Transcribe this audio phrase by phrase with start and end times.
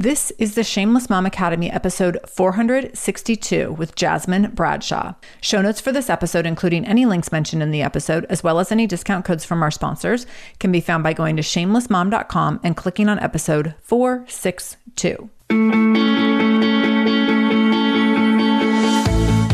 [0.00, 5.12] This is the Shameless Mom Academy episode 462 with Jasmine Bradshaw.
[5.42, 8.72] Show notes for this episode, including any links mentioned in the episode, as well as
[8.72, 10.26] any discount codes from our sponsors,
[10.58, 15.28] can be found by going to shamelessmom.com and clicking on episode 462.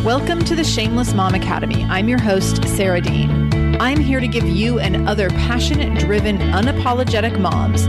[0.04, 1.82] Welcome to the Shameless Mom Academy.
[1.86, 3.80] I'm your host, Sarah Dean.
[3.80, 7.88] I'm here to give you and other passionate, driven, unapologetic moms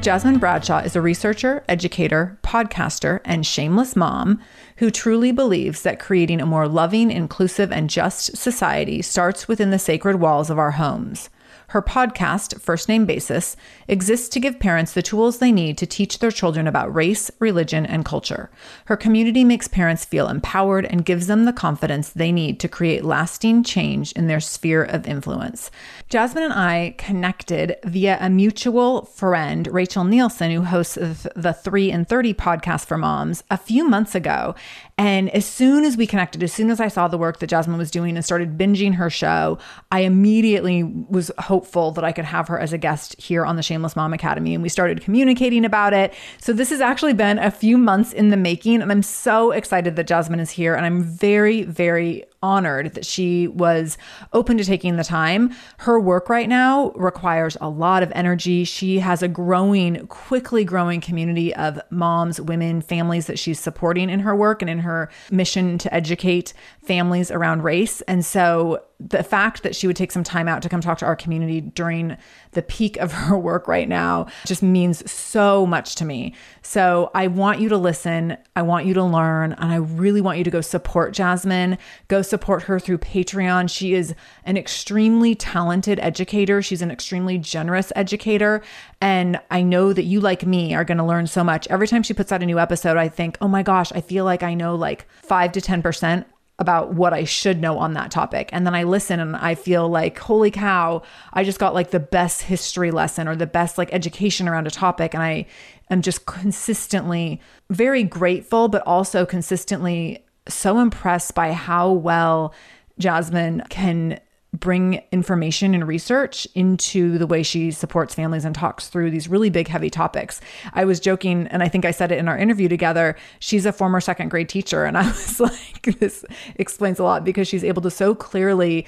[0.00, 4.40] Jasmine Bradshaw is a researcher, educator, podcaster, and shameless mom
[4.78, 9.78] who truly believes that creating a more loving, inclusive, and just society starts within the
[9.78, 11.28] sacred walls of our homes.
[11.70, 16.18] Her podcast, First Name Basis, exists to give parents the tools they need to teach
[16.18, 18.50] their children about race, religion, and culture.
[18.86, 23.04] Her community makes parents feel empowered and gives them the confidence they need to create
[23.04, 25.70] lasting change in their sphere of influence.
[26.08, 32.04] Jasmine and I connected via a mutual friend, Rachel Nielsen, who hosts the 3 in
[32.04, 34.56] 30 podcast for moms, a few months ago.
[35.00, 37.78] And as soon as we connected, as soon as I saw the work that Jasmine
[37.78, 39.56] was doing and started binging her show,
[39.90, 43.62] I immediately was hopeful that I could have her as a guest here on the
[43.62, 44.52] Shameless Mom Academy.
[44.52, 46.12] And we started communicating about it.
[46.38, 48.82] So this has actually been a few months in the making.
[48.82, 50.74] And I'm so excited that Jasmine is here.
[50.74, 53.98] And I'm very, very honored that she was
[54.32, 55.54] open to taking the time.
[55.78, 58.64] Her work right now requires a lot of energy.
[58.64, 64.20] She has a growing, quickly growing community of moms, women, families that she's supporting in
[64.20, 66.52] her work and in her mission to educate
[66.82, 68.00] families around race.
[68.02, 71.06] And so the fact that she would take some time out to come talk to
[71.06, 72.16] our community during
[72.52, 76.34] the peak of her work right now just means so much to me.
[76.62, 78.36] So I want you to listen.
[78.54, 79.54] I want you to learn.
[79.54, 81.78] And I really want you to go support Jasmine.
[82.08, 83.70] Go support her through Patreon.
[83.70, 86.60] She is an extremely talented educator.
[86.60, 88.62] She's an extremely generous educator.
[89.00, 91.66] And I know that you, like me, are going to learn so much.
[91.68, 94.24] Every time she puts out a new episode, I think, oh my gosh, I feel
[94.26, 96.26] like I know like five to 10%
[96.60, 98.50] about what I should know on that topic.
[98.52, 101.02] And then I listen and I feel like, holy cow,
[101.32, 104.70] I just got like the best history lesson or the best like education around a
[104.70, 105.14] topic.
[105.14, 105.46] And I
[105.88, 107.40] am just consistently
[107.70, 112.54] very grateful, but also consistently so impressed by how well
[112.98, 114.20] Jasmine can
[114.52, 119.48] bring information and research into the way she supports families and talks through these really
[119.48, 120.40] big, heavy topics.
[120.72, 123.16] I was joking, and I think I said it in our interview together.
[123.38, 124.84] She's a former second grade teacher.
[124.84, 126.24] And I was like, this
[126.56, 128.86] explains a lot because she's able to so clearly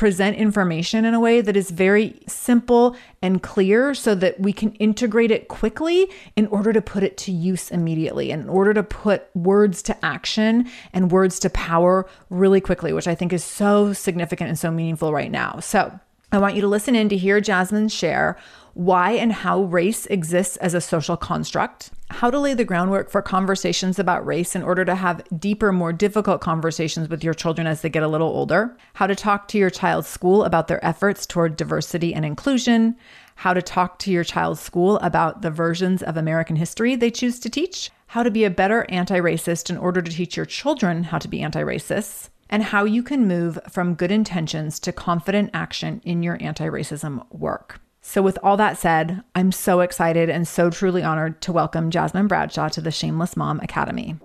[0.00, 4.72] present information in a way that is very simple and clear so that we can
[4.76, 9.28] integrate it quickly in order to put it to use immediately, in order to put
[9.34, 14.48] words to action and words to power really quickly, which I think is so significant
[14.48, 15.60] and so meaningful right now.
[15.60, 16.00] So,
[16.32, 18.38] I want you to listen in to hear Jasmine share
[18.74, 23.22] why and how race exists as a social construct, how to lay the groundwork for
[23.22, 27.82] conversations about race in order to have deeper, more difficult conversations with your children as
[27.82, 31.26] they get a little older, how to talk to your child's school about their efforts
[31.26, 32.96] toward diversity and inclusion,
[33.36, 37.38] how to talk to your child's school about the versions of American history they choose
[37.40, 41.04] to teach, how to be a better anti racist in order to teach your children
[41.04, 45.50] how to be anti racists and how you can move from good intentions to confident
[45.54, 47.80] action in your anti racism work.
[48.02, 52.28] So, with all that said, I'm so excited and so truly honored to welcome Jasmine
[52.28, 54.16] Bradshaw to the Shameless Mom Academy.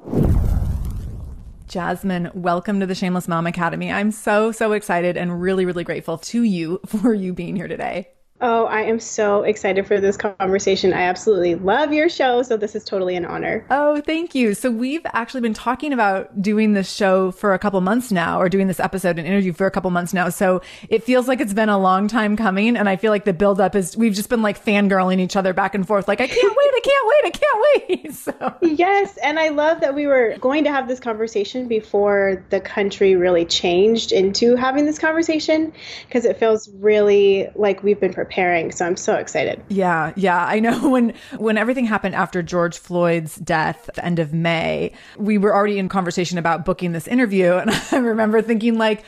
[1.67, 3.91] Jasmine, welcome to the Shameless Mom Academy.
[3.91, 8.14] I'm so, so excited and really, really grateful to you for you being here today.
[8.41, 10.91] Oh, I am so excited for this conversation.
[10.91, 13.65] I absolutely love your show, so this is totally an honor.
[13.69, 14.53] Oh, thank you.
[14.53, 18.49] So we've actually been talking about doing this show for a couple months now, or
[18.49, 20.27] doing this episode and interview for a couple months now.
[20.27, 23.31] So it feels like it's been a long time coming, and I feel like the
[23.31, 26.55] buildup is we've just been like fangirling each other back and forth, like I can't
[26.57, 28.15] wait, I can't wait, I can't wait.
[28.25, 32.59] So yes, and I love that we were going to have this conversation before the
[32.59, 35.73] country really changed into having this conversation
[36.07, 38.71] because it feels really like we've been preparing.
[38.71, 39.61] So I'm so excited.
[39.69, 40.45] Yeah, yeah.
[40.45, 44.93] I know when when everything happened after George Floyd's death at the end of May,
[45.17, 47.45] we were already in conversation about booking this interview.
[47.65, 49.03] And I remember thinking like,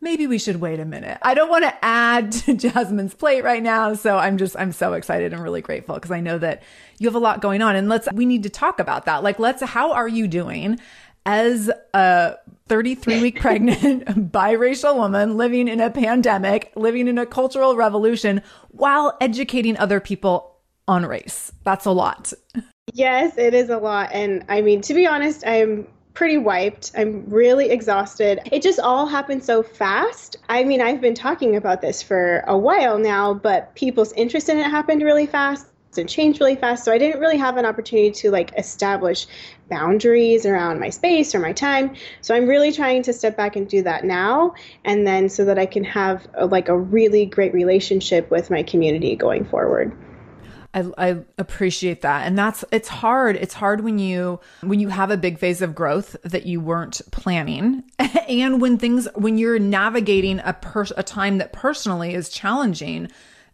[0.00, 1.18] maybe we should wait a minute.
[1.22, 3.94] I don't want to add to Jasmine's plate right now.
[3.94, 6.62] So I'm just, I'm so excited and really grateful because I know that
[6.98, 7.76] you have a lot going on.
[7.76, 9.22] And let's, we need to talk about that.
[9.22, 10.78] Like, let's, how are you doing?
[11.26, 12.36] As a
[12.68, 19.16] 33 week pregnant biracial woman living in a pandemic, living in a cultural revolution while
[19.20, 20.56] educating other people
[20.88, 21.52] on race.
[21.64, 22.32] That's a lot.
[22.92, 24.10] Yes, it is a lot.
[24.12, 26.92] And I mean, to be honest, I'm pretty wiped.
[26.96, 28.40] I'm really exhausted.
[28.50, 30.36] It just all happened so fast.
[30.48, 34.58] I mean, I've been talking about this for a while now, but people's interest in
[34.58, 35.66] it happened really fast
[35.98, 36.84] and changed really fast.
[36.84, 39.26] So I didn't really have an opportunity to like establish
[39.68, 41.94] boundaries around my space or my time.
[42.20, 44.54] So I'm really trying to step back and do that now
[44.84, 48.62] and then so that I can have a, like a really great relationship with my
[48.62, 49.96] community going forward.
[50.76, 55.10] I, I, appreciate that and that's it's hard it's hard when you when you have
[55.10, 57.82] a big phase of growth that you weren't planning
[58.28, 63.08] and when things when you're navigating a pers- a time that personally is challenging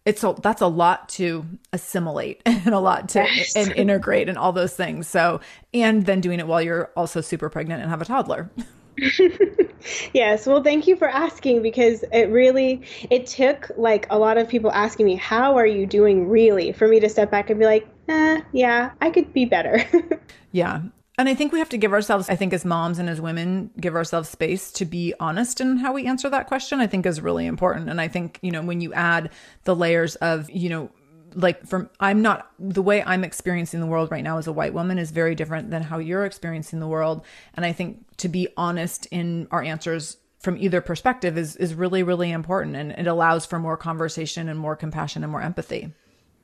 [0.04, 3.56] it's a, that's a lot to assimilate and a lot to yes.
[3.56, 5.06] and integrate and all those things.
[5.08, 5.40] So,
[5.72, 8.50] and then doing it while you're also super pregnant and have a toddler.
[10.12, 14.46] yes well thank you for asking because it really it took like a lot of
[14.48, 17.64] people asking me how are you doing really for me to step back and be
[17.64, 19.82] like eh, yeah i could be better
[20.52, 20.82] yeah
[21.22, 23.70] and I think we have to give ourselves, I think as moms and as women,
[23.80, 27.20] give ourselves space to be honest in how we answer that question, I think is
[27.20, 27.88] really important.
[27.88, 29.30] And I think, you know, when you add
[29.62, 30.90] the layers of, you know,
[31.36, 34.74] like from I'm not the way I'm experiencing the world right now as a white
[34.74, 37.24] woman is very different than how you're experiencing the world.
[37.54, 42.02] And I think to be honest in our answers from either perspective is is really
[42.02, 45.94] really important and it allows for more conversation and more compassion and more empathy.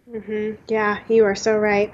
[0.08, 0.62] Mm-hmm.
[0.68, 1.92] Yeah, you are so right.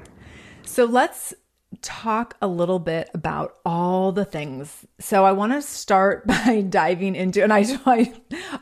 [0.66, 1.32] So let's
[1.82, 4.86] talk a little bit about all the things.
[4.98, 8.12] So I want to start by diving into, and I,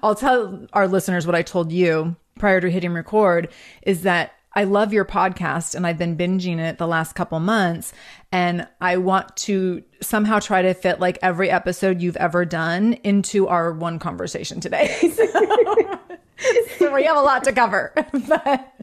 [0.02, 3.48] I'll tell our listeners what I told you prior to hitting record
[3.82, 7.92] is that I love your podcast and I've been binging it the last couple months
[8.30, 13.48] and I want to somehow try to fit like every episode you've ever done into
[13.48, 14.88] our one conversation today.
[16.78, 17.94] so, we have a lot to cover.
[18.28, 18.74] but,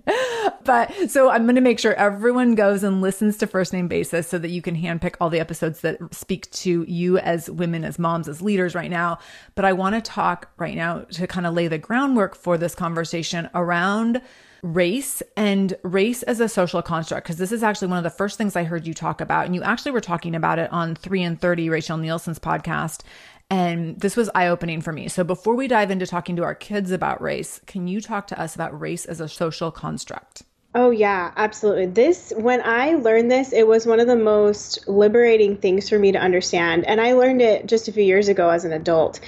[0.64, 4.28] but so I'm going to make sure everyone goes and listens to First Name Basis
[4.28, 8.00] so that you can handpick all the episodes that speak to you as women, as
[8.00, 9.20] moms, as leaders right now.
[9.54, 12.74] But I want to talk right now to kind of lay the groundwork for this
[12.74, 14.22] conversation around
[14.62, 18.38] race and race as a social construct because this is actually one of the first
[18.38, 21.24] things I heard you talk about and you actually were talking about it on 3
[21.24, 23.02] in 30 Rachel Nielsen's podcast
[23.50, 25.08] and this was eye opening for me.
[25.08, 28.40] So, before we dive into talking to our kids about race, can you talk to
[28.40, 30.44] us about race as a social construct?
[30.76, 31.88] Oh, yeah, absolutely.
[31.88, 36.12] This, when I learned this, it was one of the most liberating things for me
[36.12, 36.86] to understand.
[36.86, 39.20] And I learned it just a few years ago as an adult.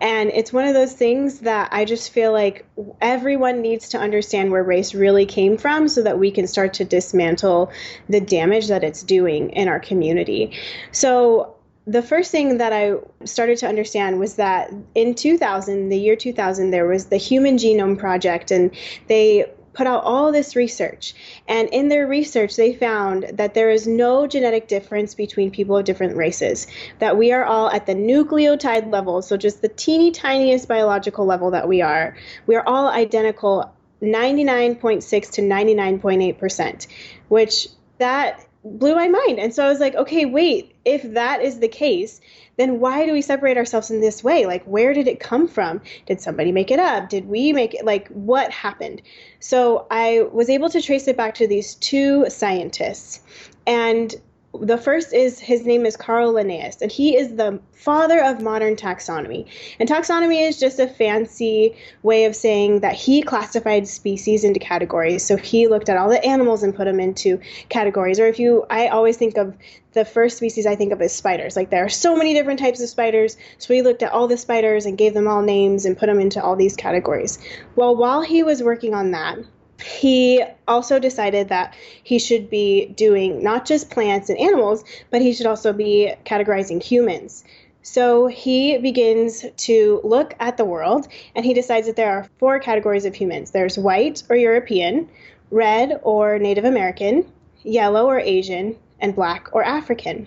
[0.00, 2.64] And it's one of those things that I just feel like
[3.02, 6.84] everyone needs to understand where race really came from so that we can start to
[6.86, 7.70] dismantle
[8.08, 10.52] the damage that it's doing in our community.
[10.92, 11.52] So,
[11.88, 16.70] the first thing that I started to understand was that in 2000, the year 2000,
[16.72, 18.74] there was the Human Genome Project, and
[19.06, 21.14] they put out all this research.
[21.46, 25.84] And in their research, they found that there is no genetic difference between people of
[25.84, 26.66] different races,
[26.98, 31.50] that we are all at the nucleotide level, so just the teeny tiniest biological level
[31.50, 32.16] that we are,
[32.46, 33.70] we are all identical
[34.02, 36.86] 99.6 to 99.8%,
[37.28, 37.68] which
[37.98, 39.38] that blew my mind.
[39.38, 42.20] And so I was like, okay, wait, if that is the case,
[42.56, 44.46] then why do we separate ourselves in this way?
[44.46, 45.80] Like, where did it come from?
[46.06, 47.08] Did somebody make it up?
[47.08, 47.84] Did we make it?
[47.84, 49.02] Like, what happened?
[49.40, 53.20] So I was able to trace it back to these two scientists.
[53.66, 54.14] And
[54.60, 58.76] the first is his name is Carl Linnaeus, and he is the father of modern
[58.76, 59.46] taxonomy.
[59.78, 65.22] And taxonomy is just a fancy way of saying that he classified species into categories.
[65.22, 68.18] So he looked at all the animals and put them into categories.
[68.18, 69.54] Or if you, I always think of
[69.92, 71.56] the first species I think of as spiders.
[71.56, 73.36] Like there are so many different types of spiders.
[73.58, 76.20] So he looked at all the spiders and gave them all names and put them
[76.20, 77.38] into all these categories.
[77.76, 79.38] Well, while he was working on that,
[79.82, 85.32] he also decided that he should be doing not just plants and animals, but he
[85.32, 87.44] should also be categorizing humans.
[87.82, 91.06] So he begins to look at the world
[91.36, 95.08] and he decides that there are four categories of humans there's white or European,
[95.50, 97.30] red or Native American,
[97.62, 100.26] yellow or Asian, and black or African.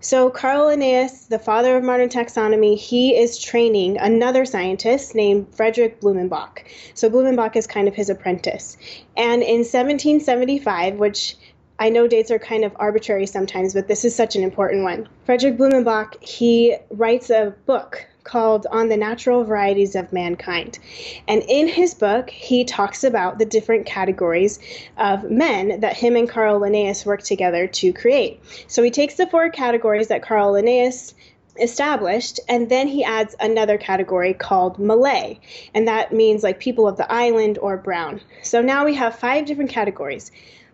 [0.00, 6.00] So, Carl Linnaeus, the father of modern taxonomy, he is training another scientist named Frederick
[6.00, 6.60] Blumenbach.
[6.94, 8.76] So, Blumenbach is kind of his apprentice.
[9.16, 11.36] And in 1775, which
[11.80, 15.08] I know dates are kind of arbitrary sometimes, but this is such an important one.
[15.24, 20.78] Frederick Blumenbach, he writes a book called On the Natural Varieties of Mankind.
[21.26, 24.58] And in his book, he talks about the different categories
[24.98, 28.40] of men that him and Carl Linnaeus worked together to create.
[28.68, 31.14] So he takes the four categories that Carl Linnaeus
[31.58, 35.36] established and then he adds another category called malay
[35.74, 39.44] and that means like people of the island or brown so now we have five
[39.44, 40.30] different categories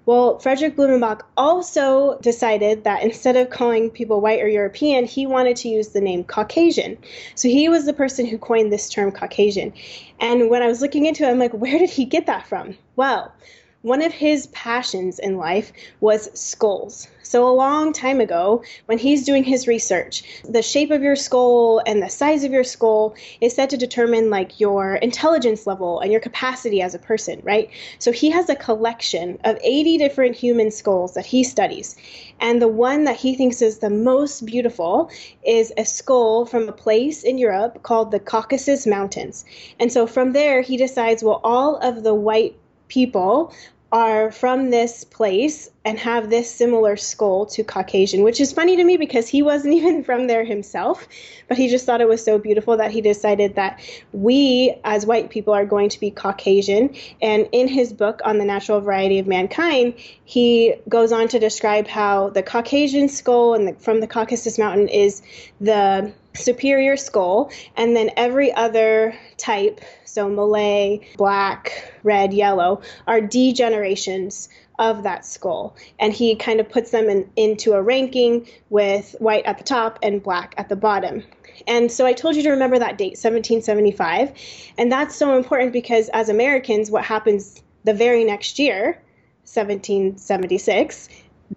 [0.06, 5.56] well, Frederick Blumenbach also decided that instead of calling people white or European, he wanted
[5.56, 6.98] to use the name Caucasian.
[7.34, 9.72] So he was the person who coined this term Caucasian.
[10.20, 12.76] And when I was looking into it, I'm like, where did he get that from?
[12.96, 13.32] Well,
[13.80, 17.08] one of his passions in life was skulls.
[17.34, 21.82] So, a long time ago, when he's doing his research, the shape of your skull
[21.84, 26.12] and the size of your skull is said to determine like your intelligence level and
[26.12, 27.68] your capacity as a person, right?
[27.98, 31.96] So, he has a collection of 80 different human skulls that he studies.
[32.38, 35.10] And the one that he thinks is the most beautiful
[35.44, 39.44] is a skull from a place in Europe called the Caucasus Mountains.
[39.80, 42.54] And so, from there, he decides, well, all of the white
[42.86, 43.52] people
[43.90, 48.84] are from this place and have this similar skull to Caucasian, which is funny to
[48.84, 51.06] me because he wasn't even from there himself,
[51.48, 53.80] but he just thought it was so beautiful that he decided that
[54.12, 56.94] we as white people are going to be Caucasian.
[57.20, 61.86] And in his book on the natural variety of mankind, he goes on to describe
[61.86, 65.22] how the Caucasian skull and the, from the Caucasus Mountain is
[65.60, 74.48] the superior skull, and then every other type, so Malay, black, red, yellow, are degenerations
[74.78, 75.76] of that skull.
[75.98, 79.98] And he kind of puts them in, into a ranking with white at the top
[80.02, 81.22] and black at the bottom.
[81.66, 84.32] And so I told you to remember that date, 1775.
[84.78, 89.00] And that's so important because as Americans, what happens the very next year,
[89.44, 91.08] 1776,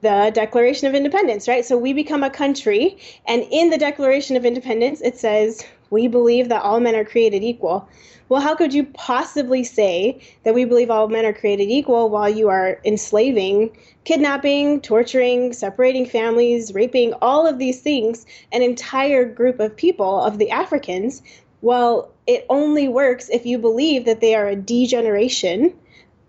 [0.02, 1.66] the Declaration of Independence, right?
[1.66, 6.50] So we become a country, and in the Declaration of Independence, it says, We believe
[6.50, 7.88] that all men are created equal.
[8.30, 12.30] Well, how could you possibly say that we believe all men are created equal while
[12.30, 19.60] you are enslaving, kidnapping, torturing, separating families, raping, all of these things, an entire group
[19.62, 21.22] of people, of the Africans?
[21.62, 25.74] Well, it only works if you believe that they are a degeneration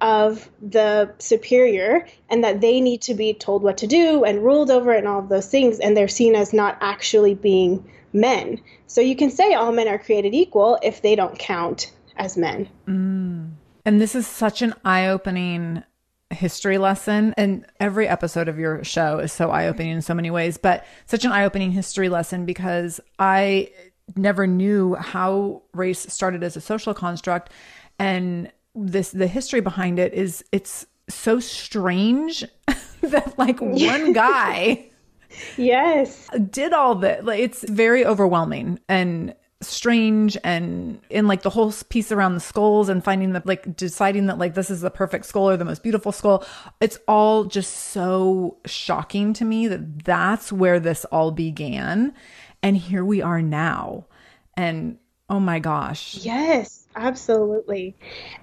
[0.00, 4.70] of the superior and that they need to be told what to do and ruled
[4.70, 9.00] over and all of those things and they're seen as not actually being men so
[9.00, 13.50] you can say all men are created equal if they don't count as men mm.
[13.84, 15.82] and this is such an eye-opening
[16.30, 20.58] history lesson and every episode of your show is so eye-opening in so many ways
[20.58, 23.68] but such an eye-opening history lesson because i
[24.16, 27.50] never knew how race started as a social construct
[27.98, 32.44] and this the history behind it is it's so strange
[33.00, 34.87] that like one guy
[35.56, 36.28] yes.
[36.50, 42.12] Did all that like it's very overwhelming and strange and in like the whole piece
[42.12, 45.48] around the skulls and finding the like deciding that like this is the perfect skull
[45.48, 46.44] or the most beautiful skull.
[46.80, 52.14] It's all just so shocking to me that that's where this all began.
[52.62, 54.06] And here we are now.
[54.56, 54.98] And
[55.30, 57.94] oh my gosh yes absolutely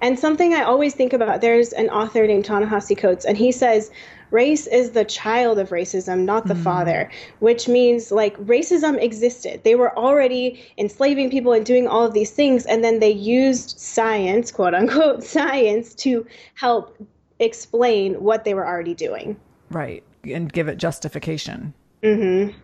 [0.01, 3.91] and something i always think about there's an author named ta-nehisi coates and he says
[4.31, 6.63] race is the child of racism, not the mm.
[6.63, 9.63] father, which means like racism existed.
[9.63, 13.79] They were already enslaving people and doing all of these things, and then they used
[13.79, 16.25] science, quote unquote, science, to
[16.55, 16.97] help
[17.39, 19.37] explain what they were already doing.
[19.69, 20.03] Right.
[20.23, 21.73] And give it justification.
[22.03, 22.57] Mm-hmm.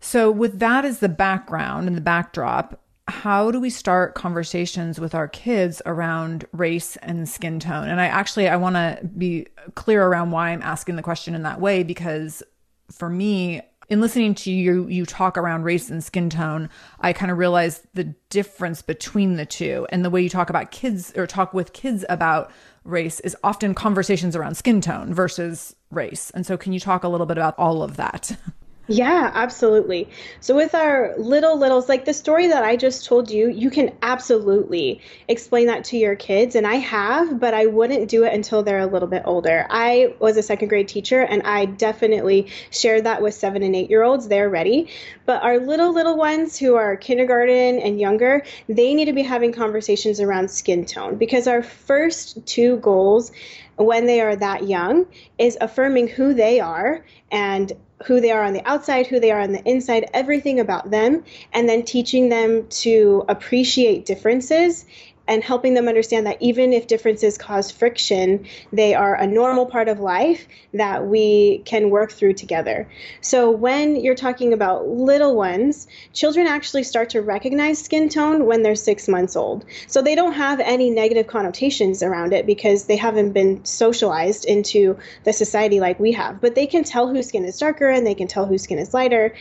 [0.00, 5.14] So, with that as the background and the backdrop, how do we start conversations with
[5.14, 7.88] our kids around race and skin tone?
[7.88, 11.42] And i actually i want to be clear around why i'm asking the question in
[11.42, 12.42] that way because
[12.90, 16.68] for me in listening to you you talk around race and skin tone
[17.00, 19.86] i kind of realized the difference between the two.
[19.90, 22.50] And the way you talk about kids or talk with kids about
[22.84, 26.30] race is often conversations around skin tone versus race.
[26.34, 28.36] And so can you talk a little bit about all of that
[28.90, 30.08] Yeah, absolutely.
[30.40, 33.92] So with our little littles, like the story that I just told you, you can
[34.00, 36.54] absolutely explain that to your kids.
[36.54, 39.66] And I have, but I wouldn't do it until they're a little bit older.
[39.68, 43.90] I was a second grade teacher and I definitely shared that with seven and eight
[43.90, 44.26] year olds.
[44.26, 44.88] They're ready.
[45.26, 49.52] But our little, little ones who are kindergarten and younger, they need to be having
[49.52, 53.32] conversations around skin tone because our first two goals
[53.76, 57.72] when they are that young is affirming who they are and
[58.04, 61.24] who they are on the outside, who they are on the inside, everything about them,
[61.52, 64.84] and then teaching them to appreciate differences
[65.28, 69.88] and helping them understand that even if differences cause friction, they are a normal part
[69.88, 72.88] of life that we can work through together.
[73.20, 78.62] So, when you're talking about little ones, children actually start to recognize skin tone when
[78.62, 79.66] they're six months old.
[79.86, 84.96] So, they don't have any negative connotations around it because they haven't been socialized into
[85.24, 86.40] the society like we have.
[86.40, 88.94] But they can tell whose skin is darker and they can tell whose skin is
[88.94, 89.34] lighter.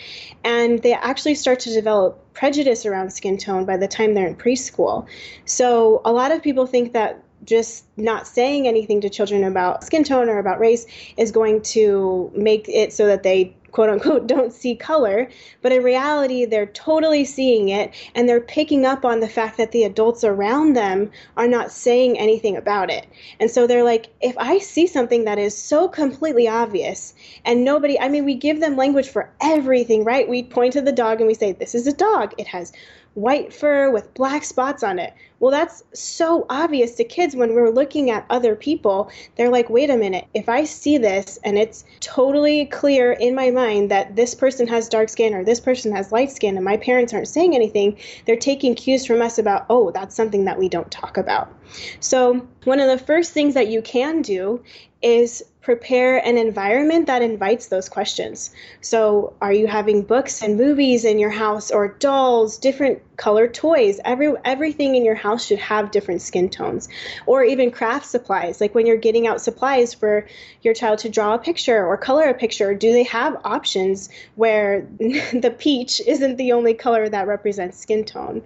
[0.44, 4.36] And they actually start to develop prejudice around skin tone by the time they're in
[4.36, 5.08] preschool.
[5.46, 10.04] So a lot of people think that just not saying anything to children about skin
[10.04, 10.86] tone or about race
[11.18, 15.30] is going to make it so that they quote unquote don't see color
[15.62, 19.72] but in reality they're totally seeing it and they're picking up on the fact that
[19.72, 23.08] the adults around them are not saying anything about it.
[23.40, 27.14] And so they're like if i see something that is so completely obvious
[27.46, 30.28] and nobody i mean we give them language for everything right?
[30.28, 32.34] We point to the dog and we say this is a dog.
[32.38, 32.72] It has
[33.18, 35.12] white fur with black spots on it.
[35.40, 39.10] Well, that's so obvious to kids when we're looking at other people.
[39.36, 43.50] They're like, wait a minute, if I see this and it's totally clear in my
[43.50, 46.78] mind that this person has dark skin or this person has light skin and my
[46.78, 50.70] parents aren't saying anything, they're taking cues from us about, oh, that's something that we
[50.70, 51.52] don't talk about.
[52.00, 54.64] So, one of the first things that you can do
[55.02, 58.52] is prepare an environment that invites those questions.
[58.80, 64.00] So, are you having books and movies in your house or dolls, different color toys?
[64.06, 66.88] Every everything in your house should have different skin tones.
[67.26, 70.26] Or even craft supplies, like when you're getting out supplies for
[70.62, 74.88] your child to draw a picture or color a picture, do they have options where
[75.00, 78.42] the peach isn't the only color that represents skin tone?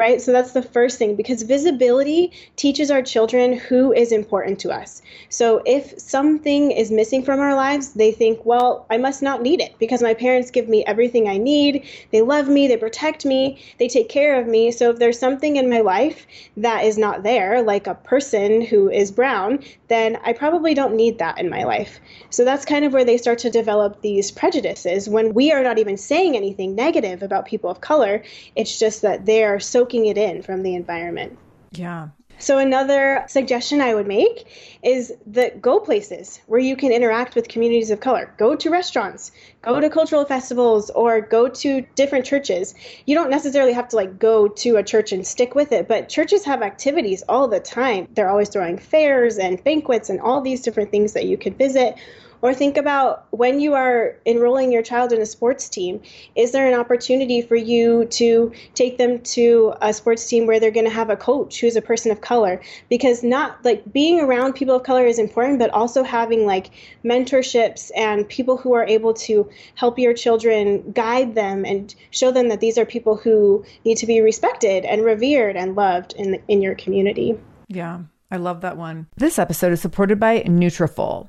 [0.00, 0.18] Right?
[0.22, 5.02] So that's the first thing because visibility teaches our children who is important to us.
[5.28, 9.60] So if something is missing from our lives, they think, well, I must not need
[9.60, 11.86] it because my parents give me everything I need.
[12.12, 14.72] They love me, they protect me, they take care of me.
[14.72, 18.88] So if there's something in my life that is not there, like a person who
[18.88, 22.00] is brown, then I probably don't need that in my life.
[22.30, 25.78] So that's kind of where they start to develop these prejudices when we are not
[25.78, 28.22] even saying anything negative about people of color.
[28.56, 31.36] It's just that they are soaking it in from the environment.
[31.72, 32.10] Yeah.
[32.38, 34.46] So another suggestion I would make
[34.82, 38.32] is that go places where you can interact with communities of color.
[38.38, 42.74] Go to restaurants, go to cultural festivals, or go to different churches.
[43.04, 46.08] You don't necessarily have to like go to a church and stick with it, but
[46.08, 48.08] churches have activities all the time.
[48.14, 51.96] They're always throwing fairs and banquets and all these different things that you could visit
[52.42, 56.00] or think about when you are enrolling your child in a sports team,
[56.34, 60.70] is there an opportunity for you to take them to a sports team where they're
[60.70, 62.60] going to have a coach who's a person of color?
[62.88, 66.70] Because not like being around people of color is important, but also having like
[67.04, 72.48] mentorships and people who are able to help your children guide them and show them
[72.48, 76.62] that these are people who need to be respected and revered and loved in in
[76.62, 77.38] your community.
[77.68, 78.00] Yeah.
[78.32, 79.08] I love that one.
[79.16, 81.28] This episode is supported by Nutrafol.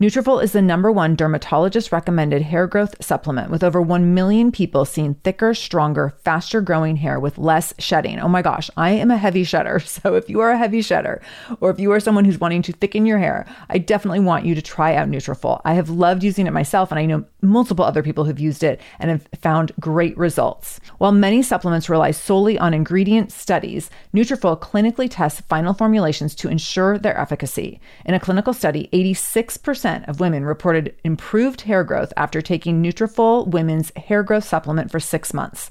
[0.00, 4.84] Nutrafol is the number one dermatologist recommended hair growth supplement with over 1 million people
[4.84, 8.18] seeing thicker, stronger, faster growing hair with less shedding.
[8.18, 9.80] Oh my gosh, I am a heavy shedder.
[10.02, 11.22] So if you are a heavy shedder
[11.60, 14.54] or if you are someone who's wanting to thicken your hair, I definitely want you
[14.54, 15.60] to try out Nutrafol.
[15.64, 18.80] I have loved using it myself and I know multiple other people who've used it
[18.98, 20.80] and have found great results.
[20.98, 26.98] While many supplements rely solely on ingredient studies, Nutrafol clinically tests final formulations to ensure
[26.98, 27.80] their efficacy.
[28.04, 33.92] In a clinical study, 86% of women reported improved hair growth after taking Nutrafol Women's
[33.96, 35.70] Hair Growth Supplement for six months.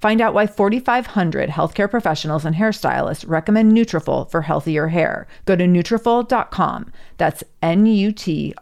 [0.00, 5.26] Find out why 4,500 healthcare professionals and hairstylists recommend Nutrafol for healthier hair.
[5.44, 6.92] Go to Nutrafol.com.
[7.16, 8.52] That's N-U-T-R-A-F-O-L.com,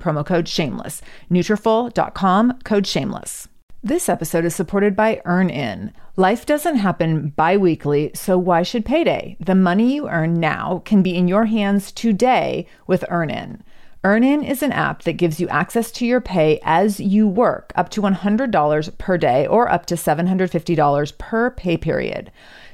[0.00, 1.02] promo code SHAMELESS.
[1.30, 3.48] Nutrafol.com, code SHAMELESS.
[3.84, 5.92] This episode is supported by EarnIn.
[6.16, 9.36] Life doesn't happen bi weekly, so why should payday?
[9.38, 13.60] The money you earn now can be in your hands today with EarnIn.
[14.04, 17.88] Earnin is an app that gives you access to your pay as you work, up
[17.90, 22.30] to $100 per day or up to $750 per pay period.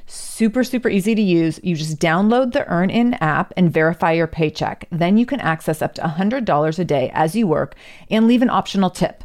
[0.06, 1.58] Super, super easy to use.
[1.62, 4.86] You just download the EarnIn app and verify your paycheck.
[4.90, 7.76] Then you can access up to $100 a day as you work
[8.10, 9.24] and leave an optional tip.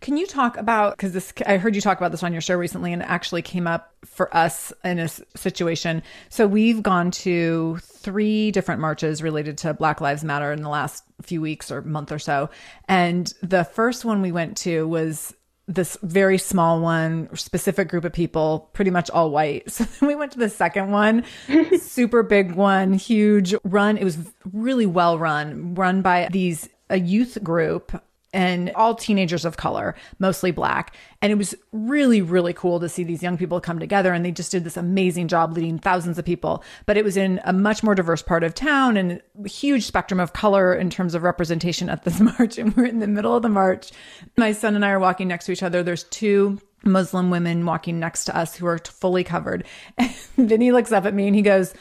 [0.00, 2.56] Can you talk about because this I heard you talk about this on your show
[2.56, 6.02] recently and it actually came up for us in a situation.
[6.28, 11.04] So we've gone to three different marches related to Black Lives Matter in the last
[11.22, 12.48] few weeks or month or so.
[12.88, 15.34] And the first one we went to was
[15.66, 19.70] this very small one, specific group of people, pretty much all white.
[19.70, 21.24] So then we went to the second one,
[21.78, 23.98] super big one, huge run.
[23.98, 24.16] It was
[24.50, 27.92] really well run, run by these a youth group
[28.32, 30.94] and all teenagers of color, mostly black.
[31.22, 34.12] And it was really, really cool to see these young people come together.
[34.12, 36.62] And they just did this amazing job leading thousands of people.
[36.86, 40.20] But it was in a much more diverse part of town and a huge spectrum
[40.20, 42.58] of color in terms of representation at this march.
[42.58, 43.90] And we're in the middle of the march.
[44.36, 45.82] My son and I are walking next to each other.
[45.82, 49.64] There's two Muslim women walking next to us who are fully covered.
[50.36, 51.74] And then he looks up at me and he goes,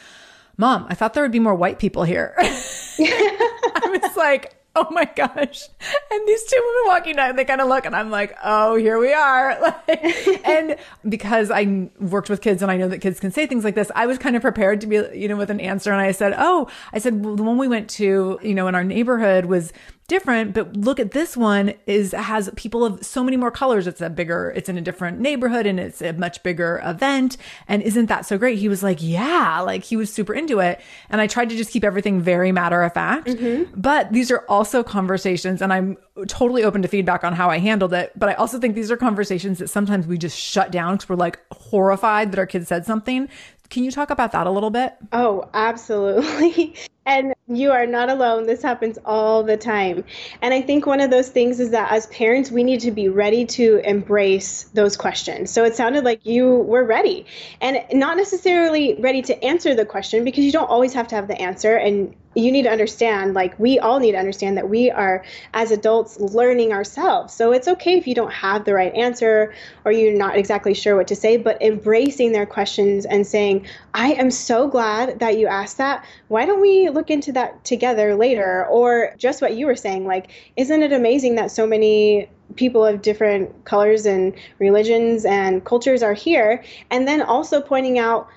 [0.58, 2.34] Mom, I thought there would be more white people here.
[2.40, 5.70] I was like, oh my gosh.
[6.12, 9.00] And these two women walking down, they kind of look and I'm like, oh, here
[9.00, 9.82] we are.
[10.46, 10.78] and
[11.10, 13.92] because I worked with kids and I know that kids can say things like this,
[13.96, 15.92] I was kind of prepared to be, you know, with an answer.
[15.92, 18.76] And I said, oh, I said, well, the one we went to, you know, in
[18.76, 19.74] our neighborhood was
[20.08, 23.88] different but look at this one is has people of so many more colors.
[23.88, 27.36] It's a bigger it's in a different neighborhood and it's a much bigger event.
[27.68, 28.58] And isn't that so great?
[28.58, 30.80] He was like yeah like he was super into it.
[31.10, 33.28] And i tried to just keep everything very matter of fact.
[33.28, 33.80] Mm-hmm.
[33.80, 37.94] but these are also conversations and i'm totally open to feedback on how i handled
[37.94, 38.14] it.
[38.16, 41.16] But i also think these are conversations that sometimes we just shut down because we're
[41.18, 43.28] like horrified that our kid said something.
[43.70, 44.96] Can you talk about that a little bit?
[45.12, 46.76] Oh, absolutely.
[47.08, 48.48] And you are not alone.
[48.48, 50.04] This happens all the time.
[50.42, 53.08] And I think one of those things is that as parents, we need to be
[53.08, 55.50] ready to embrace those questions.
[55.50, 57.26] So it sounded like you were ready
[57.62, 61.30] and not necessarily ready to answer the question because you don't always have to have
[61.30, 61.78] the answer.
[61.78, 65.72] And you need to understand, like, we all need to understand that we are, as
[65.72, 67.34] adults, learning ourselves.
[67.34, 70.96] So it's okay if you don't have the right answer or you're not exactly sure
[70.96, 73.66] what to say, but embracing their questions and saying,
[73.96, 76.06] I am so glad that you asked that.
[76.28, 78.66] Why don't we look into that together later?
[78.66, 83.02] Or just what you were saying, like, isn't it amazing that so many people of
[83.02, 86.64] different colors and religions and cultures are here?
[86.90, 88.28] And then also pointing out,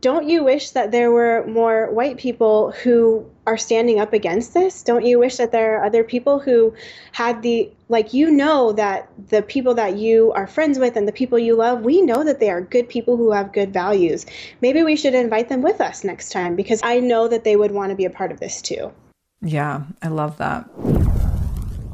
[0.00, 4.82] don't you wish that there were more white people who are standing up against this?
[4.82, 6.74] Don't you wish that there are other people who
[7.12, 11.12] had the, like, you know, that the people that you are friends with and the
[11.12, 14.26] people you love, we know that they are good people who have good values.
[14.60, 17.70] Maybe we should invite them with us next time because I know that they would
[17.70, 18.92] want to be a part of this too.
[19.40, 20.68] Yeah, I love that.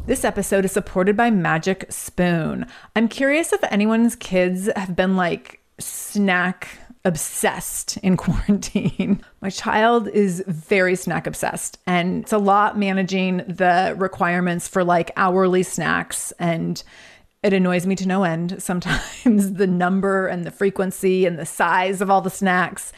[0.07, 2.67] This episode is supported by Magic Spoon.
[2.97, 9.23] I'm curious if anyone's kids have been like snack obsessed in quarantine.
[9.41, 15.11] My child is very snack obsessed, and it's a lot managing the requirements for like
[15.17, 16.33] hourly snacks.
[16.39, 16.83] And
[17.43, 22.01] it annoys me to no end sometimes the number and the frequency and the size
[22.01, 22.93] of all the snacks.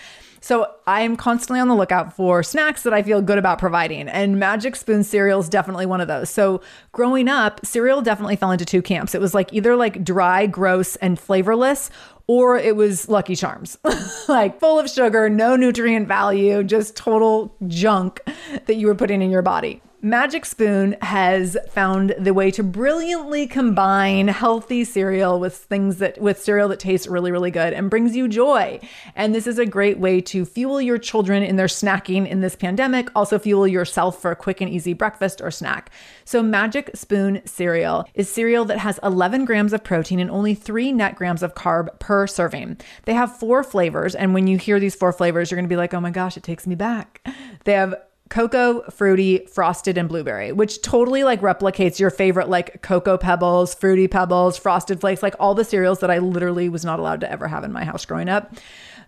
[0.44, 4.10] So I'm constantly on the lookout for snacks that I feel good about providing.
[4.10, 6.28] And Magic Spoon cereal is definitely one of those.
[6.28, 6.60] So
[6.92, 9.14] growing up, cereal definitely fell into two camps.
[9.14, 11.88] It was like either like dry, gross, and flavorless,
[12.26, 13.78] or it was Lucky Charms,
[14.28, 18.20] like full of sugar, no nutrient value, just total junk
[18.66, 19.82] that you were putting in your body.
[20.04, 26.42] Magic Spoon has found the way to brilliantly combine healthy cereal with things that with
[26.42, 28.78] cereal that tastes really really good and brings you joy.
[29.16, 32.54] And this is a great way to fuel your children in their snacking in this
[32.54, 35.90] pandemic, also fuel yourself for a quick and easy breakfast or snack.
[36.26, 40.92] So Magic Spoon cereal is cereal that has 11 grams of protein and only 3
[40.92, 42.76] net grams of carb per serving.
[43.06, 45.78] They have four flavors and when you hear these four flavors you're going to be
[45.78, 47.26] like, "Oh my gosh, it takes me back."
[47.64, 47.94] They have
[48.30, 54.08] cocoa, fruity, frosted, and blueberry, which totally like replicates your favorite like cocoa pebbles, fruity
[54.08, 57.48] pebbles, frosted flakes, like all the cereals that I literally was not allowed to ever
[57.48, 58.54] have in my house growing up.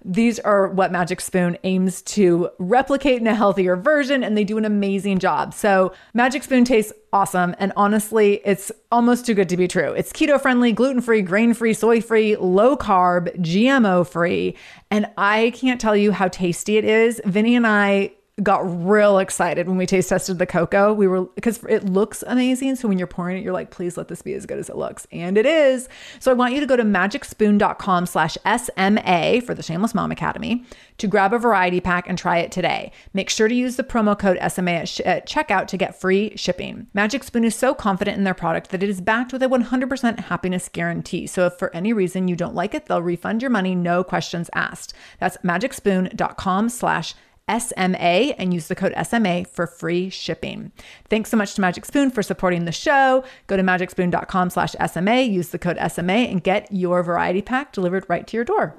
[0.05, 4.57] These are what Magic Spoon aims to replicate in a healthier version, and they do
[4.57, 5.52] an amazing job.
[5.52, 7.57] So, Magic Spoon tastes awesome.
[7.59, 9.92] And honestly, it's almost too good to be true.
[9.94, 14.57] It's keto friendly, gluten free, grain free, soy free, low carb, GMO free.
[14.92, 17.20] And I can't tell you how tasty it is.
[17.24, 20.92] Vinny and I got real excited when we taste tested the cocoa.
[20.92, 22.77] We were because it looks amazing.
[22.77, 24.77] So when you're pouring it, you're like, please let this be as good as it
[24.77, 25.07] looks.
[25.11, 25.88] And it is.
[26.20, 30.64] So I want you to go to magicspoon.com slash SMA for the Shameless Mom Academy
[30.99, 32.92] to grab a variety pack and try it today.
[33.14, 36.37] Make sure to use the promo code SMA at, sh- at checkout to get free
[36.37, 36.88] shipping.
[36.92, 40.20] Magic Spoon is so confident in their product that it is backed with a 100%
[40.20, 41.27] happiness guarantee.
[41.27, 44.51] So if for any reason you don't like it, they'll refund your money, no questions
[44.55, 44.92] asked.
[45.20, 50.72] That's magicspoon.com slash SMA and use the code SMA for free shipping.
[51.09, 53.24] Thanks so much to Magic Spoon for supporting the show.
[53.46, 58.04] Go to magicspoon.com slash SMA, use the code SMA and get your variety pack delivered
[58.09, 58.74] right to your door.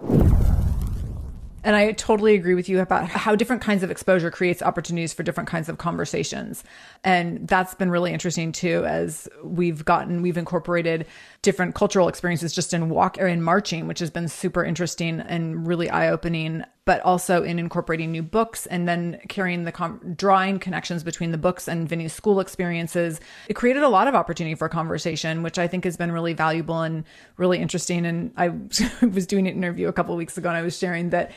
[1.63, 5.23] And I totally agree with you about how different kinds of exposure creates opportunities for
[5.23, 6.63] different kinds of conversations.
[7.03, 11.07] And that's been really interesting too, as we've gotten, we've incorporated
[11.41, 15.67] different cultural experiences just in walk or in marching, which has been super interesting and
[15.67, 20.57] really eye opening, but also in incorporating new books and then carrying the com- drawing
[20.57, 23.19] connections between the books and Vinny's school experiences.
[23.49, 26.81] It created a lot of opportunity for conversation, which I think has been really valuable
[26.81, 27.03] and
[27.35, 28.05] really interesting.
[28.05, 28.53] And I
[29.05, 31.31] was doing an interview a couple weeks ago and I was sharing that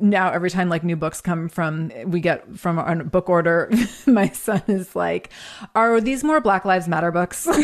[0.00, 3.70] now every time like new books come from we get from our book order
[4.06, 5.30] my son is like
[5.74, 7.44] are these more black lives matter books?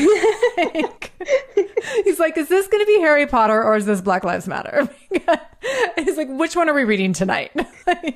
[2.04, 4.88] He's like is this going to be harry potter or is this black lives matter?
[5.96, 7.50] He's like which one are we reading tonight?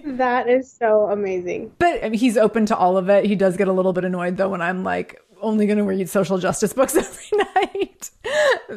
[0.04, 1.72] That is so amazing.
[1.78, 3.24] But I mean, he's open to all of it.
[3.24, 6.08] He does get a little bit annoyed though when i'm like only going to read
[6.08, 8.10] social justice books every night.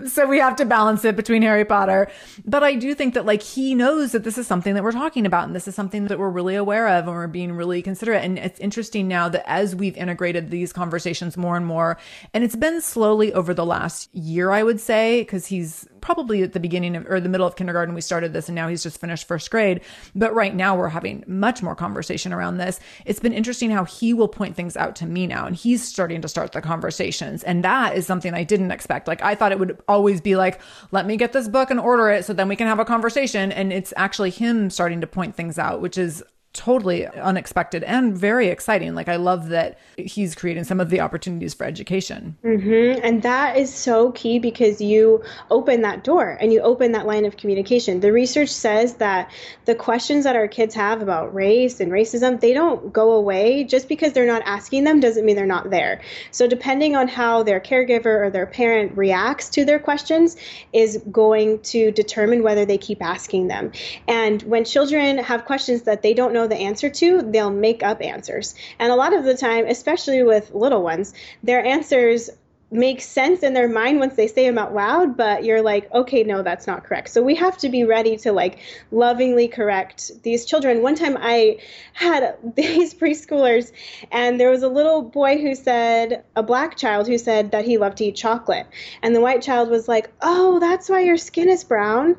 [0.07, 2.09] so we have to balance it between Harry Potter.
[2.45, 5.25] But I do think that like he knows that this is something that we're talking
[5.25, 8.23] about and this is something that we're really aware of and we're being really considerate.
[8.23, 11.97] And it's interesting now that as we've integrated these conversations more and more,
[12.33, 16.53] and it's been slowly over the last year, I would say, because he's probably at
[16.53, 18.99] the beginning of or the middle of kindergarten we started this and now he's just
[18.99, 19.81] finished first grade
[20.15, 24.13] but right now we're having much more conversation around this it's been interesting how he
[24.13, 27.43] will point things out to me now and he's starting to start the conversations.
[27.43, 29.07] And that is something i didn't expect.
[29.07, 30.59] Like i thought it would always be like
[30.91, 33.51] let me get this book and order it so then we can have a conversation.
[33.51, 36.23] And it's actually him starting to point things out which is
[36.57, 38.95] totally unexpected and very exciting.
[38.95, 42.35] Like I love that he's creating some of the opportunities for education.
[42.43, 43.05] Mm-hmm.
[43.05, 47.25] And that is so key because you open that door and you open that line
[47.25, 47.99] of communication.
[47.99, 49.31] The research says that
[49.65, 53.87] the questions that our kids have about race and racism, they don't go away just
[53.87, 56.01] because they're not asking them doesn't mean they're not there.
[56.31, 60.35] So depending on how their caregiver or their parent reacts to their questions
[60.73, 63.71] is going to determine whether they keep asking them.
[64.07, 68.01] And when children have questions that they don't know the answer to, they'll make up
[68.01, 68.55] answers.
[68.79, 72.29] And a lot of the time, especially with little ones, their answers
[72.69, 76.23] make sense in their mind once they say them out loud but you're like okay
[76.23, 77.07] no that's not correct.
[77.09, 78.59] So we have to be ready to like
[78.91, 80.81] lovingly correct these children.
[80.81, 81.59] One time i
[81.93, 83.71] had these preschoolers
[84.11, 87.77] and there was a little boy who said a black child who said that he
[87.77, 88.67] loved to eat chocolate.
[89.01, 92.17] And the white child was like oh that's why your skin is brown.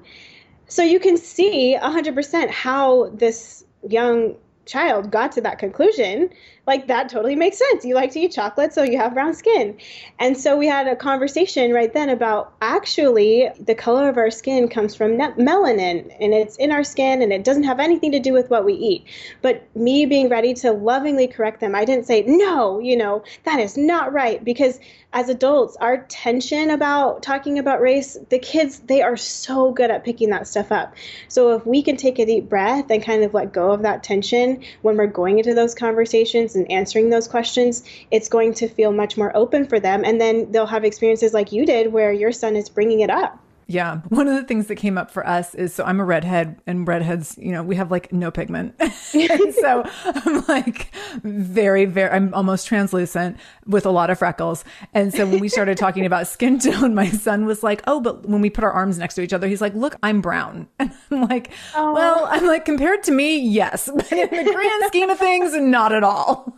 [0.71, 4.35] So you can see 100% how this young
[4.67, 6.31] child got to that conclusion
[6.69, 7.83] like that totally makes sense.
[7.83, 9.77] You like to eat chocolate, so you have brown skin.
[10.19, 14.69] And so we had a conversation right then about actually the color of our skin
[14.69, 18.35] comes from melanin and it's in our skin and it doesn't have anything to do
[18.35, 19.07] with what we eat.
[19.41, 23.59] But me being ready to lovingly correct them, I didn't say, no, you know, that
[23.59, 24.45] is not right.
[24.45, 24.79] Because
[25.15, 30.05] as adults, our tension about talking about race, the kids, they are so good at
[30.05, 30.95] picking that stuff up.
[31.29, 34.03] So if we can take a deep breath and kind of let go of that
[34.03, 38.93] tension when we're going into those conversations and answering those questions, it's going to feel
[38.93, 40.05] much more open for them.
[40.05, 43.39] And then they'll have experiences like you did where your son is bringing it up.
[43.71, 43.99] Yeah.
[44.09, 46.89] One of the things that came up for us is so I'm a redhead and
[46.89, 48.75] redheads, you know, we have like no pigment.
[48.93, 50.91] so I'm like
[51.23, 54.65] very, very, I'm almost translucent with a lot of freckles.
[54.95, 58.27] And so when we started talking about skin tone, my son was like, oh, but
[58.27, 60.67] when we put our arms next to each other, he's like, look, I'm brown.
[60.79, 61.93] And I'm like, oh.
[61.93, 63.91] well, I'm like, compared to me, yes.
[63.95, 66.57] But in the grand scheme of things, not at all.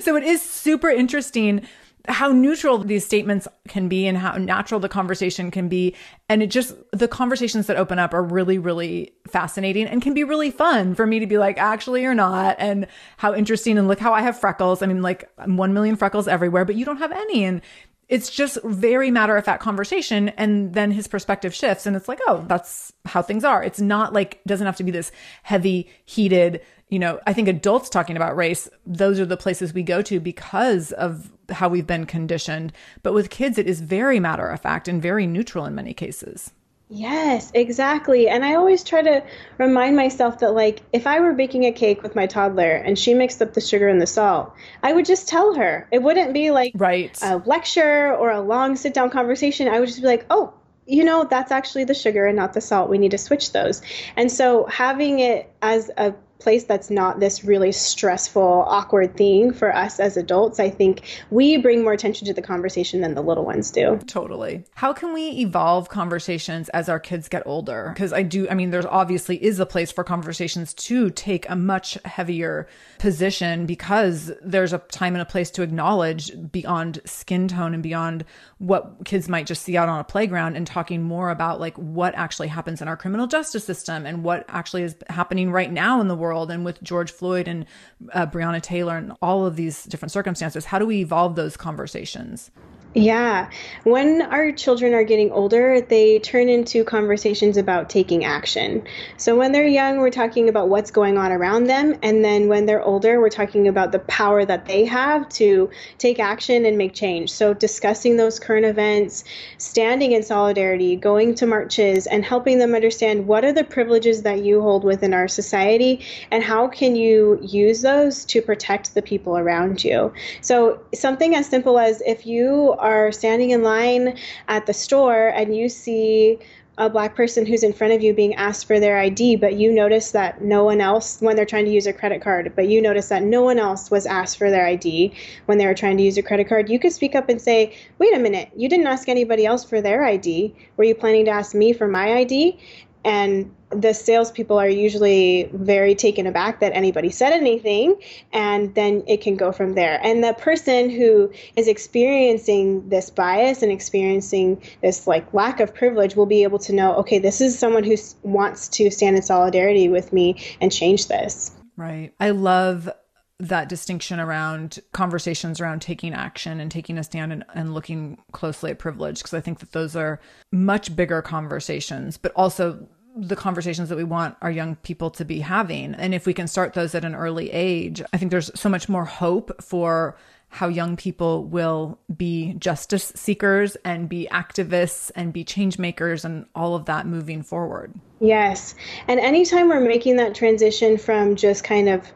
[0.00, 1.66] so it is super interesting
[2.08, 5.94] how neutral these statements can be and how natural the conversation can be.
[6.28, 10.24] And it just, the conversations that open up are really, really fascinating and can be
[10.24, 12.56] really fun for me to be like, actually, you're not.
[12.58, 13.78] And how interesting.
[13.78, 14.82] And look how I have freckles.
[14.82, 17.44] I mean, like, I'm one million freckles everywhere, but you don't have any.
[17.44, 17.60] And
[18.08, 20.28] it's just very matter of fact conversation.
[20.30, 23.62] And then his perspective shifts and it's like, oh, that's how things are.
[23.62, 25.10] It's not like, doesn't have to be this
[25.42, 29.82] heavy, heated, you know, I think adults talking about race, those are the places we
[29.82, 32.72] go to because of how we've been conditioned.
[33.02, 36.52] But with kids, it is very matter of fact and very neutral in many cases.
[36.88, 38.28] Yes, exactly.
[38.28, 39.24] And I always try to
[39.58, 43.12] remind myself that, like, if I were baking a cake with my toddler and she
[43.12, 44.54] mixed up the sugar and the salt,
[44.84, 45.88] I would just tell her.
[45.90, 47.18] It wouldn't be like right.
[47.22, 49.66] a lecture or a long sit down conversation.
[49.66, 50.54] I would just be like, oh,
[50.86, 52.88] you know, that's actually the sugar and not the salt.
[52.88, 53.82] We need to switch those.
[54.14, 59.74] And so having it as a place that's not this really stressful, awkward thing for
[59.74, 63.44] us as adults, I think we bring more attention to the conversation than the little
[63.44, 63.98] ones do.
[64.06, 64.64] Totally.
[64.74, 67.90] How can we evolve conversations as our kids get older?
[67.94, 71.56] Because I do, I mean, there's obviously is a place for conversations to take a
[71.56, 72.68] much heavier
[72.98, 78.24] position because there's a time and a place to acknowledge beyond skin tone and beyond
[78.58, 82.14] what kids might just see out on a playground and talking more about like what
[82.14, 86.08] actually happens in our criminal justice system and what actually is happening right now in
[86.08, 87.66] the world and with George Floyd and
[88.12, 90.66] uh, Breonna Taylor and all of these different circumstances.
[90.66, 92.50] How do we evolve those conversations?
[92.96, 93.50] Yeah.
[93.84, 98.86] When our children are getting older, they turn into conversations about taking action.
[99.18, 101.98] So when they're young, we're talking about what's going on around them.
[102.02, 106.18] And then when they're older, we're talking about the power that they have to take
[106.18, 107.30] action and make change.
[107.30, 109.24] So discussing those current events,
[109.58, 114.42] standing in solidarity, going to marches, and helping them understand what are the privileges that
[114.42, 119.36] you hold within our society and how can you use those to protect the people
[119.36, 120.14] around you.
[120.40, 125.56] So something as simple as if you are standing in line at the store and
[125.56, 126.38] you see
[126.78, 129.72] a black person who's in front of you being asked for their ID, but you
[129.72, 132.82] notice that no one else, when they're trying to use a credit card, but you
[132.82, 135.12] notice that no one else was asked for their ID
[135.46, 137.74] when they were trying to use a credit card, you could speak up and say,
[137.98, 140.54] wait a minute, you didn't ask anybody else for their ID.
[140.76, 142.58] Were you planning to ask me for my ID?
[143.06, 147.96] And the salespeople are usually very taken aback that anybody said anything,
[148.32, 150.00] and then it can go from there.
[150.02, 156.16] And the person who is experiencing this bias and experiencing this like lack of privilege
[156.16, 159.88] will be able to know, okay, this is someone who wants to stand in solidarity
[159.88, 161.52] with me and change this.
[161.76, 162.12] Right.
[162.18, 162.90] I love
[163.38, 168.70] that distinction around conversations around taking action and taking a stand and, and looking closely
[168.70, 170.18] at privilege because i think that those are
[170.52, 175.40] much bigger conversations but also the conversations that we want our young people to be
[175.40, 175.94] having.
[175.94, 178.88] And if we can start those at an early age, I think there's so much
[178.88, 180.16] more hope for
[180.48, 186.46] how young people will be justice seekers and be activists and be change makers and
[186.54, 187.92] all of that moving forward.
[188.20, 188.74] Yes.
[189.08, 192.06] And anytime we're making that transition from just kind of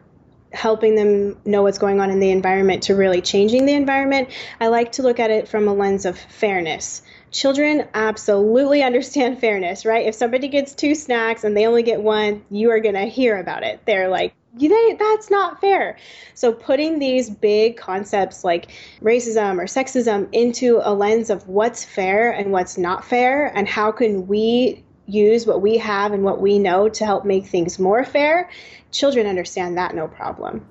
[0.53, 4.29] helping them know what's going on in the environment to really changing the environment,
[4.61, 9.85] I like to look at it from a lens of fairness children absolutely understand fairness,
[9.85, 10.07] right?
[10.07, 13.39] If somebody gets two snacks and they only get one, you are going to hear
[13.39, 13.81] about it.
[13.87, 15.97] They're like, they, that's not fair.
[16.35, 18.71] So putting these big concepts like
[19.01, 23.93] racism or sexism into a lens of what's fair and what's not fair and how
[23.93, 28.05] can we use what we have and what we know to help make things more
[28.05, 28.51] fair,
[28.91, 30.67] children understand that no problem.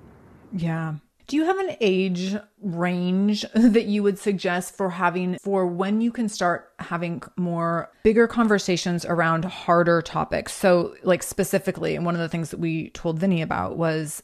[0.52, 0.96] Yeah.
[1.30, 6.12] Do you have an age range that you would suggest for having for when you
[6.12, 10.54] can start having more bigger conversations around harder topics?
[10.54, 14.24] So, like specifically, and one of the things that we told Vinny about was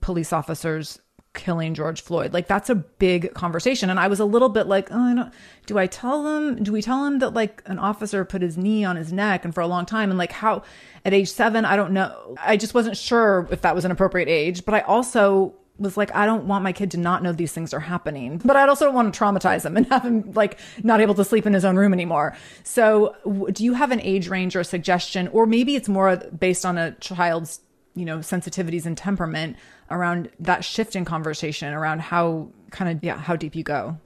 [0.00, 0.98] police officers
[1.34, 2.32] killing George Floyd.
[2.32, 3.88] Like that's a big conversation.
[3.88, 5.32] And I was a little bit like, oh, I don't,
[5.66, 8.84] do I tell them, do we tell him that like an officer put his knee
[8.84, 10.64] on his neck and for a long time and like how
[11.04, 12.34] at age seven, I don't know.
[12.40, 16.14] I just wasn't sure if that was an appropriate age, but I also was like,
[16.14, 18.84] I don't want my kid to not know these things are happening, but I also
[18.84, 21.64] don't want to traumatize him and have him like not able to sleep in his
[21.64, 22.36] own room anymore.
[22.62, 23.16] So,
[23.52, 26.92] do you have an age range or suggestion, or maybe it's more based on a
[26.92, 27.60] child's,
[27.94, 29.56] you know, sensitivities and temperament
[29.90, 33.98] around that shift in conversation around how kind of, yeah, how deep you go?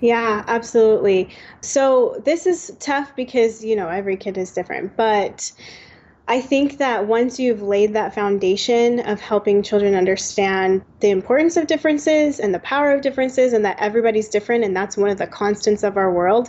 [0.00, 1.30] Yeah, absolutely.
[1.60, 5.50] So, this is tough because, you know, every kid is different, but
[6.28, 11.66] I think that once you've laid that foundation of helping children understand the importance of
[11.66, 15.26] differences and the power of differences, and that everybody's different, and that's one of the
[15.26, 16.48] constants of our world,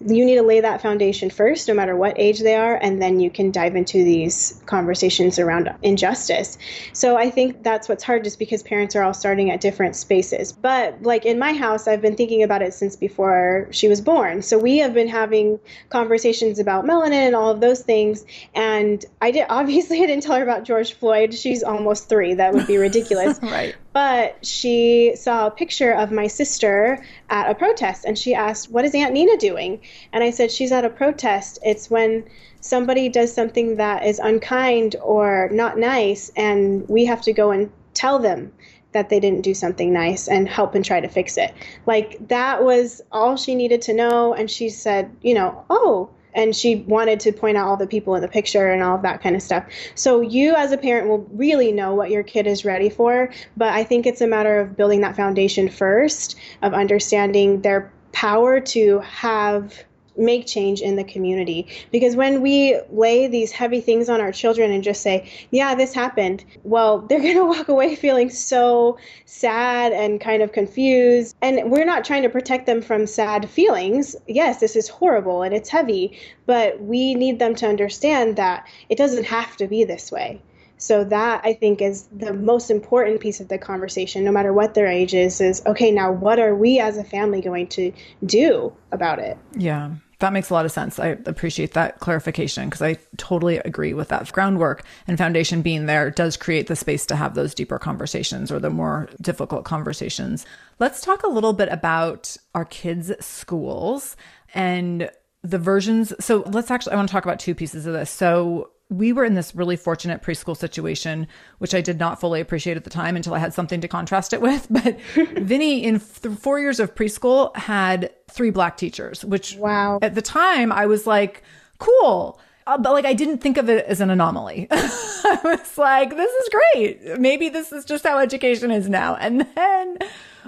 [0.00, 3.20] you need to lay that foundation first, no matter what age they are, and then
[3.20, 6.58] you can dive into these conversations around injustice.
[6.92, 10.52] So I think that's what's hard, just because parents are all starting at different spaces.
[10.52, 14.42] But like in my house, I've been thinking about it since before she was born.
[14.42, 18.26] So we have been having conversations about melanin and all of those things.
[18.54, 21.32] And I did obviously I didn't tell her about George Floyd.
[21.34, 22.34] She's almost three.
[22.34, 23.38] That would be ridiculous.
[23.42, 28.68] right but she saw a picture of my sister at a protest and she asked,
[28.70, 29.80] What is Aunt Nina doing?
[30.12, 31.60] And I said, She's at a protest.
[31.62, 32.24] It's when
[32.60, 37.70] somebody does something that is unkind or not nice, and we have to go and
[37.94, 38.52] tell them
[38.90, 41.52] that they didn't do something nice and help and try to fix it.
[41.86, 44.34] Like that was all she needed to know.
[44.34, 48.14] And she said, You know, oh, and she wanted to point out all the people
[48.14, 49.64] in the picture and all of that kind of stuff.
[49.94, 53.68] So you as a parent will really know what your kid is ready for, but
[53.68, 59.00] I think it's a matter of building that foundation first of understanding their power to
[59.00, 59.84] have
[60.16, 61.66] make change in the community.
[61.90, 65.94] Because when we lay these heavy things on our children and just say, yeah, this
[65.94, 71.36] happened, well, they're going to walk away feeling so sad and kind of confused.
[71.42, 74.16] And we're not trying to protect them from sad feelings.
[74.26, 78.98] Yes, this is horrible and it's heavy, but we need them to understand that it
[78.98, 80.40] doesn't have to be this way.
[80.76, 84.74] So that I think is the most important piece of the conversation, no matter what
[84.74, 87.92] their age is, is okay, now what are we as a family going to
[88.24, 89.38] do about it?
[89.56, 89.92] Yeah.
[90.20, 90.98] That makes a lot of sense.
[90.98, 94.30] I appreciate that clarification because I totally agree with that.
[94.32, 98.58] Groundwork and foundation being there does create the space to have those deeper conversations or
[98.58, 100.46] the more difficult conversations.
[100.78, 104.16] Let's talk a little bit about our kids' schools
[104.54, 105.10] and
[105.42, 106.12] the versions.
[106.20, 108.10] So let's actually, I want to talk about two pieces of this.
[108.10, 111.26] So we were in this really fortunate preschool situation,
[111.58, 114.32] which I did not fully appreciate at the time until I had something to contrast
[114.32, 114.68] it with.
[114.74, 115.00] But
[115.38, 119.98] Vinny, in th- four years of preschool, had three black teachers, which wow.
[120.02, 121.42] at the time I was like,
[121.78, 122.40] cool.
[122.66, 124.68] Uh, but like I didn't think of it as an anomaly.
[124.70, 127.20] I was like, this is great.
[127.20, 129.16] Maybe this is just how education is now.
[129.16, 129.98] And then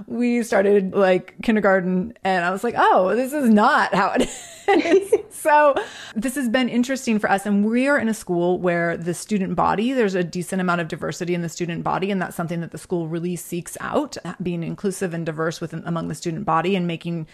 [0.07, 4.23] we started like kindergarten and I was like, oh, this is not how it
[4.69, 5.14] is.
[5.31, 5.75] so
[6.14, 7.47] this has been interesting for us.
[7.47, 10.89] And we are in a school where the student body, there's a decent amount of
[10.89, 12.11] diversity in the student body.
[12.11, 16.09] And that's something that the school really seeks out, being inclusive and diverse within among
[16.09, 17.27] the student body and making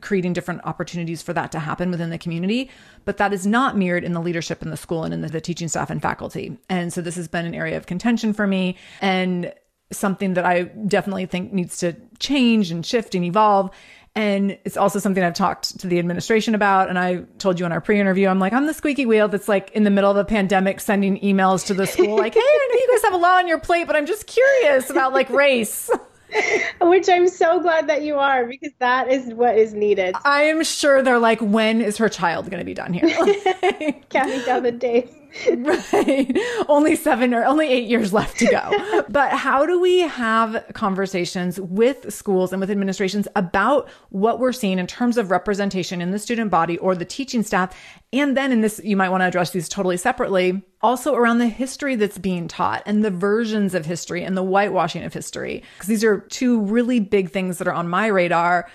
[0.00, 2.70] creating different opportunities for that to happen within the community.
[3.04, 5.40] But that is not mirrored in the leadership in the school and in the, the
[5.40, 6.58] teaching staff and faculty.
[6.68, 8.76] And so this has been an area of contention for me.
[9.00, 9.52] And
[9.90, 13.70] something that I definitely think needs to change and shift and evolve.
[14.14, 16.88] And it's also something I've talked to the administration about.
[16.88, 19.48] And I told you in our pre interview, I'm like, I'm the squeaky wheel that's
[19.48, 22.68] like in the middle of a pandemic sending emails to the school, like, hey, I
[22.72, 25.30] know you guys have a lot on your plate, but I'm just curious about like
[25.30, 25.88] race.
[26.80, 30.14] Which I'm so glad that you are because that is what is needed.
[30.24, 33.08] I am sure they're like, when is her child going to be done here?
[34.10, 35.08] Counting down the days.
[35.56, 36.38] Right.
[36.68, 39.04] Only seven or only eight years left to go.
[39.08, 44.78] but how do we have conversations with schools and with administrations about what we're seeing
[44.78, 47.76] in terms of representation in the student body or the teaching staff?
[48.12, 50.62] And then in this, you might want to address these totally separately.
[50.80, 55.04] Also around the history that's being taught and the versions of history and the whitewashing
[55.04, 55.62] of history.
[55.76, 58.68] Because these are two really big things that are on my radar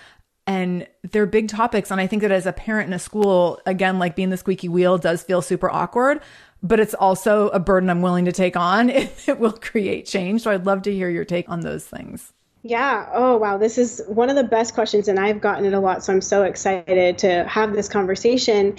[0.46, 1.90] and they're big topics.
[1.90, 4.68] And I think that as a parent in a school, again, like being the squeaky
[4.68, 6.20] wheel does feel super awkward,
[6.64, 10.42] but it's also a burden I'm willing to take on if it will create change.
[10.42, 12.32] So I'd love to hear your take on those things.
[12.62, 13.10] Yeah.
[13.12, 13.58] Oh, wow.
[13.58, 16.02] This is one of the best questions, and I've gotten it a lot.
[16.02, 18.78] So I'm so excited to have this conversation.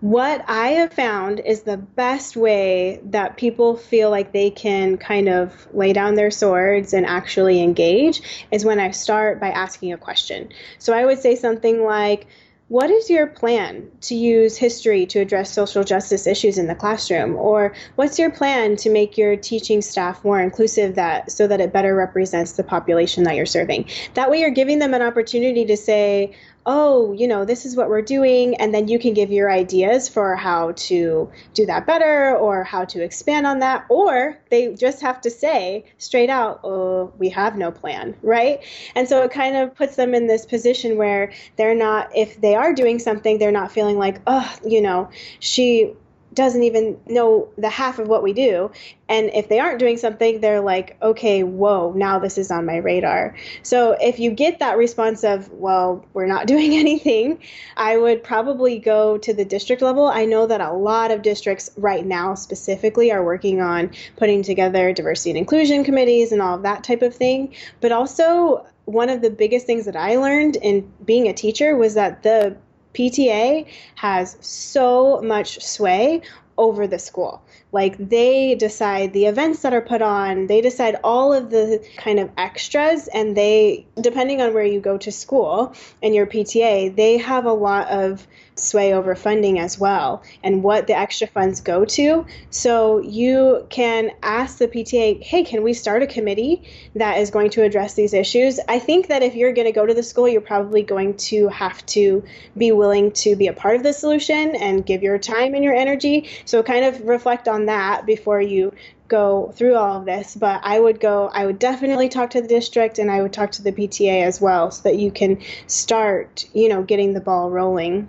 [0.00, 5.30] What I have found is the best way that people feel like they can kind
[5.30, 8.20] of lay down their swords and actually engage
[8.50, 10.50] is when I start by asking a question.
[10.78, 12.26] So I would say something like,
[12.68, 17.36] what is your plan to use history to address social justice issues in the classroom?
[17.36, 21.72] Or what's your plan to make your teaching staff more inclusive that so that it
[21.72, 23.88] better represents the population that you're serving?
[24.14, 26.34] That way you're giving them an opportunity to say,
[26.66, 28.54] oh, you know, this is what we're doing.
[28.56, 32.84] And then you can give your ideas for how to do that better or how
[32.86, 33.84] to expand on that.
[33.88, 38.64] Or they just have to say straight out, oh, we have no plan, right?
[38.94, 42.53] And so it kind of puts them in this position where they're not, if they
[42.54, 45.94] are doing something, they're not feeling like, oh, you know, she
[46.34, 48.70] doesn't even know the half of what we do.
[49.08, 52.76] And if they aren't doing something, they're like, okay, whoa, now this is on my
[52.78, 53.36] radar.
[53.62, 57.40] So if you get that response of, well, we're not doing anything,
[57.76, 60.06] I would probably go to the district level.
[60.06, 64.92] I know that a lot of districts right now specifically are working on putting together
[64.92, 67.54] diversity and inclusion committees and all of that type of thing.
[67.80, 71.94] But also, one of the biggest things that I learned in being a teacher was
[71.94, 72.56] that the
[72.94, 73.66] PTA
[73.96, 76.22] has so much sway
[76.56, 77.42] over the school.
[77.72, 82.20] Like they decide the events that are put on, they decide all of the kind
[82.20, 87.18] of extras, and they, depending on where you go to school and your PTA, they
[87.18, 88.26] have a lot of
[88.56, 92.24] sway over funding as well and what the extra funds go to.
[92.50, 96.62] So you can ask the PTA, hey, can we start a committee
[96.94, 98.60] that is going to address these issues?
[98.68, 101.48] I think that if you're going to go to the school, you're probably going to
[101.48, 102.22] have to
[102.56, 105.74] be willing to be a part of the solution and give your time and your
[105.74, 106.28] energy.
[106.44, 108.72] So kind of reflect on that before you
[109.08, 112.48] go through all of this, but I would go, I would definitely talk to the
[112.48, 116.46] district and I would talk to the PTA as well so that you can start,
[116.54, 118.08] you know, getting the ball rolling.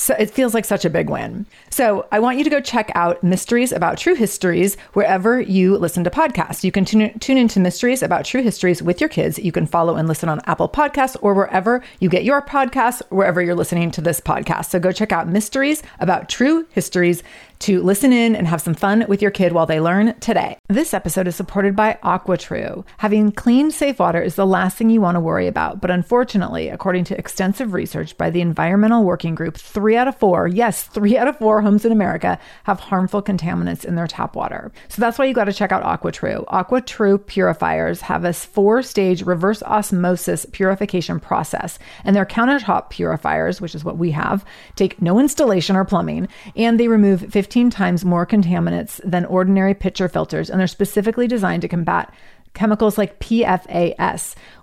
[0.00, 1.44] So it feels like such a big win.
[1.68, 6.04] So I want you to go check out Mysteries About True Histories wherever you listen
[6.04, 6.64] to podcasts.
[6.64, 9.38] You can tune, tune into Mysteries About True Histories with your kids.
[9.38, 13.42] You can follow and listen on Apple Podcasts or wherever you get your podcasts, wherever
[13.42, 14.70] you're listening to this podcast.
[14.70, 17.22] So go check out Mysteries About True Histories
[17.60, 20.56] to listen in and have some fun with your kid while they learn today.
[20.68, 22.84] This episode is supported by AquaTru.
[22.98, 26.68] Having clean, safe water is the last thing you want to worry about, but unfortunately,
[26.68, 31.18] according to extensive research by the Environmental Working Group, three out of four, yes, three
[31.18, 34.72] out of four homes in America have harmful contaminants in their tap water.
[34.88, 36.46] So that's why you got to check out AquaTru.
[36.46, 43.74] AquaTru purifiers have a four stage reverse osmosis purification process, and their countertop purifiers, which
[43.74, 44.46] is what we have,
[44.76, 47.20] take no installation or plumbing, and they remove
[47.50, 52.14] 15 times more contaminants than ordinary pitcher filters, and they're specifically designed to combat
[52.54, 54.36] chemicals like PFAS,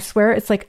[0.00, 0.68] swear it's like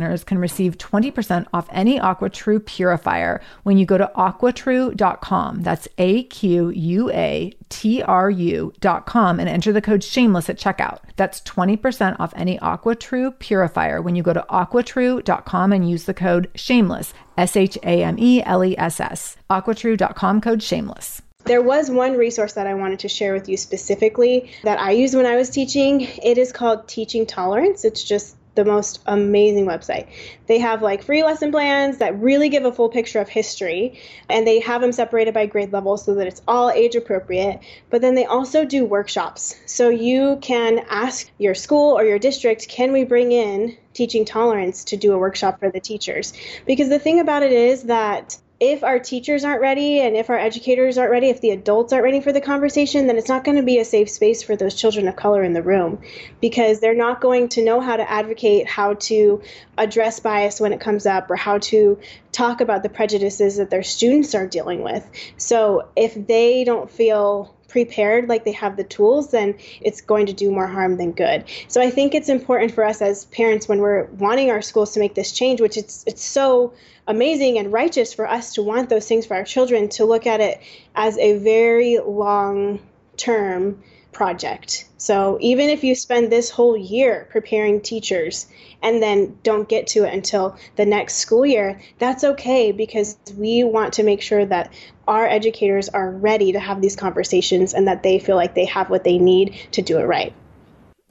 [0.00, 5.62] listeners can receive 20% off any AquaTru purifier when you go to aquatru.com.
[5.62, 11.00] That's A Q U A T R U.com and enter the code shameless at checkout.
[11.16, 16.50] That's 20% off any AquaTru purifier when you go to aquatru.com and use the code
[16.54, 19.36] shameless, S H A M E L E S S.
[19.50, 21.22] Aquatru.com code shameless.
[21.44, 25.14] There was one resource that I wanted to share with you specifically that I used
[25.14, 26.02] when I was teaching.
[26.02, 27.84] It is called Teaching Tolerance.
[27.84, 30.08] It's just the most amazing website.
[30.46, 33.98] They have like free lesson plans that really give a full picture of history
[34.28, 37.60] and they have them separated by grade level so that it's all age appropriate.
[37.90, 39.54] But then they also do workshops.
[39.66, 44.84] So you can ask your school or your district, can we bring in teaching tolerance
[44.84, 46.32] to do a workshop for the teachers?
[46.66, 50.38] Because the thing about it is that if our teachers aren't ready and if our
[50.38, 53.56] educators aren't ready, if the adults aren't ready for the conversation, then it's not going
[53.56, 55.98] to be a safe space for those children of color in the room
[56.42, 59.40] because they're not going to know how to advocate, how to
[59.78, 61.98] address bias when it comes up, or how to
[62.32, 65.08] talk about the prejudices that their students are dealing with.
[65.38, 70.32] So if they don't feel prepared, like they have the tools, then it's going to
[70.32, 71.44] do more harm than good.
[71.68, 75.00] So I think it's important for us as parents when we're wanting our schools to
[75.00, 76.74] make this change, which it's it's so
[77.06, 80.40] amazing and righteous for us to want those things for our children, to look at
[80.40, 80.60] it
[80.94, 82.80] as a very long
[83.16, 84.86] term project.
[84.98, 88.46] So even if you spend this whole year preparing teachers
[88.82, 93.64] and then don't get to it until the next school year, that's okay because we
[93.64, 94.72] want to make sure that
[95.10, 98.88] our educators are ready to have these conversations and that they feel like they have
[98.88, 100.32] what they need to do it right.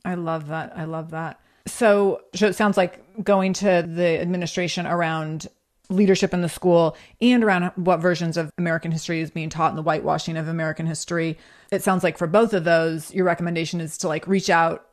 [0.06, 0.72] I love that.
[0.76, 1.40] I love that.
[1.68, 5.48] So, so it sounds like going to the administration around
[5.90, 9.78] leadership in the school and around what versions of American history is being taught and
[9.78, 11.38] the whitewashing of American history.
[11.70, 14.88] It sounds like for both of those, your recommendation is to like reach out,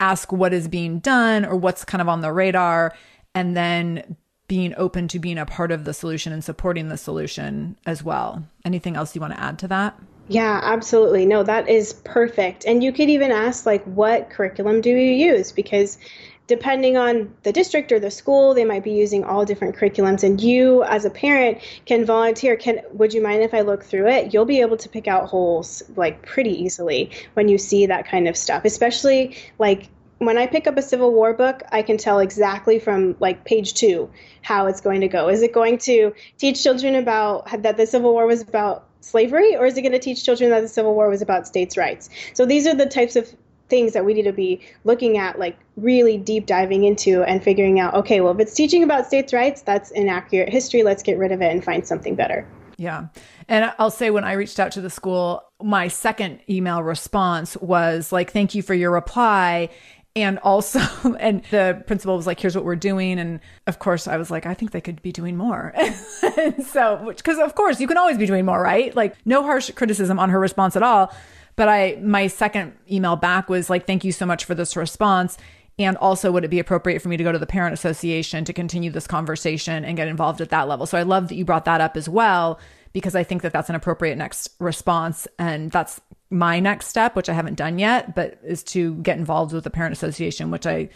[0.00, 2.94] ask what is being done or what's kind of on the radar,
[3.32, 4.16] and then
[4.50, 8.42] being open to being a part of the solution and supporting the solution as well.
[8.64, 9.96] Anything else you want to add to that?
[10.26, 11.24] Yeah, absolutely.
[11.24, 12.64] No, that is perfect.
[12.64, 15.52] And you could even ask, like, what curriculum do you use?
[15.52, 15.98] Because
[16.48, 20.40] depending on the district or the school they might be using all different curriculums and
[20.40, 24.34] you as a parent can volunteer can would you mind if i look through it
[24.34, 28.26] you'll be able to pick out holes like pretty easily when you see that kind
[28.26, 29.88] of stuff especially like
[30.20, 33.72] when I pick up a Civil War book, I can tell exactly from like page
[33.72, 34.10] two
[34.42, 35.28] how it's going to go.
[35.30, 39.64] Is it going to teach children about that the Civil War was about slavery, or
[39.64, 42.10] is it going to teach children that the Civil War was about states' rights?
[42.34, 43.34] So these are the types of
[43.70, 47.80] things that we need to be looking at, like really deep diving into and figuring
[47.80, 50.82] out okay, well, if it's teaching about states' rights, that's inaccurate history.
[50.82, 52.46] Let's get rid of it and find something better.
[52.76, 53.08] Yeah.
[53.48, 58.10] And I'll say when I reached out to the school, my second email response was
[58.10, 59.68] like, thank you for your reply.
[60.16, 60.80] And also,
[61.20, 63.18] and the principal was like, here's what we're doing.
[63.18, 65.74] And of course, I was like, I think they could be doing more.
[66.66, 68.94] so, which, because of course, you can always be doing more, right?
[68.94, 71.14] Like, no harsh criticism on her response at all.
[71.56, 75.36] But I, my second email back was like, thank you so much for this response.
[75.78, 78.52] And also, would it be appropriate for me to go to the parent association to
[78.52, 80.86] continue this conversation and get involved at that level?
[80.86, 82.60] So I love that you brought that up as well,
[82.92, 85.28] because I think that that's an appropriate next response.
[85.38, 89.52] And that's my next step, which I haven't done yet, but is to get involved
[89.52, 90.88] with the parent association, which I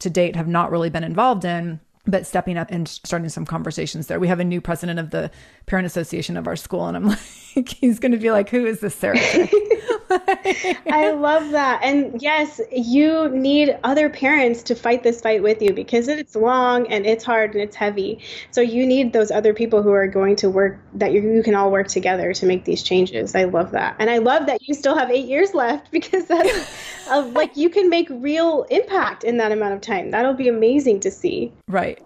[0.00, 4.06] to date have not really been involved in but stepping up and starting some conversations
[4.06, 4.18] there.
[4.18, 5.30] We have a new president of the
[5.66, 7.06] parent association of our school, and I'm
[7.56, 9.18] like, he's going to be like, "Who is this Sarah?"
[10.90, 11.80] I love that.
[11.82, 16.86] And yes, you need other parents to fight this fight with you because it's long
[16.88, 18.18] and it's hard and it's heavy.
[18.50, 21.54] So you need those other people who are going to work that you, you can
[21.54, 23.34] all work together to make these changes.
[23.34, 23.96] I love that.
[24.00, 26.70] And I love that you still have eight years left because that's
[27.08, 30.10] like you can make real impact in that amount of time.
[30.10, 31.52] That'll be amazing to see.
[31.68, 32.00] Right.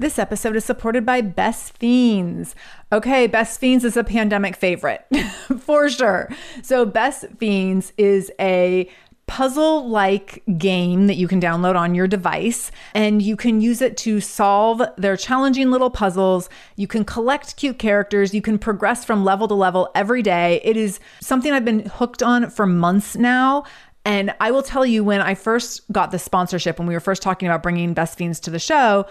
[0.00, 2.54] This episode is supported by Best Fiends.
[2.92, 5.04] Okay, Best Fiends is a pandemic favorite
[5.58, 6.28] for sure.
[6.62, 8.88] So, Best Fiends is a
[9.26, 13.96] puzzle like game that you can download on your device and you can use it
[13.96, 16.48] to solve their challenging little puzzles.
[16.76, 18.32] You can collect cute characters.
[18.32, 20.60] You can progress from level to level every day.
[20.62, 23.64] It is something I've been hooked on for months now.
[24.04, 27.20] And I will tell you, when I first got the sponsorship, when we were first
[27.20, 29.04] talking about bringing Best Fiends to the show,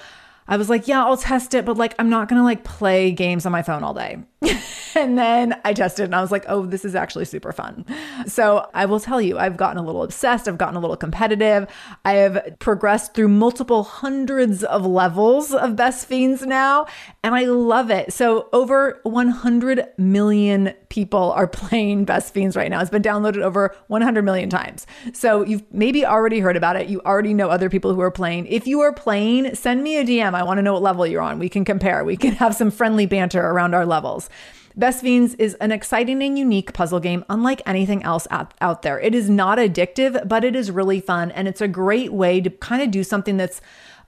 [0.48, 3.46] I was like, yeah, I'll test it, but like, I'm not gonna like play games
[3.46, 4.18] on my phone all day.
[4.96, 7.86] and then I tested and I was like, oh, this is actually super fun.
[8.28, 10.48] So I will tell you, I've gotten a little obsessed.
[10.48, 11.68] I've gotten a little competitive.
[12.06, 16.86] I have progressed through multiple hundreds of levels of Best Fiends now,
[17.24, 18.14] and I love it.
[18.14, 22.80] So over 100 million people are playing Best Fiends right now.
[22.82, 24.86] It's been downloaded over 100 million times.
[25.14, 26.90] So you've maybe already heard about it.
[26.90, 28.46] You already know other people who are playing.
[28.48, 30.36] If you are playing, send me a DM.
[30.36, 31.40] I want to know what level you're on.
[31.40, 32.04] We can compare.
[32.04, 34.27] We can have some friendly banter around our levels.
[34.76, 39.00] Best Fiends is an exciting and unique puzzle game, unlike anything else out, out there.
[39.00, 41.32] It is not addictive, but it is really fun.
[41.32, 43.60] And it's a great way to kind of do something that's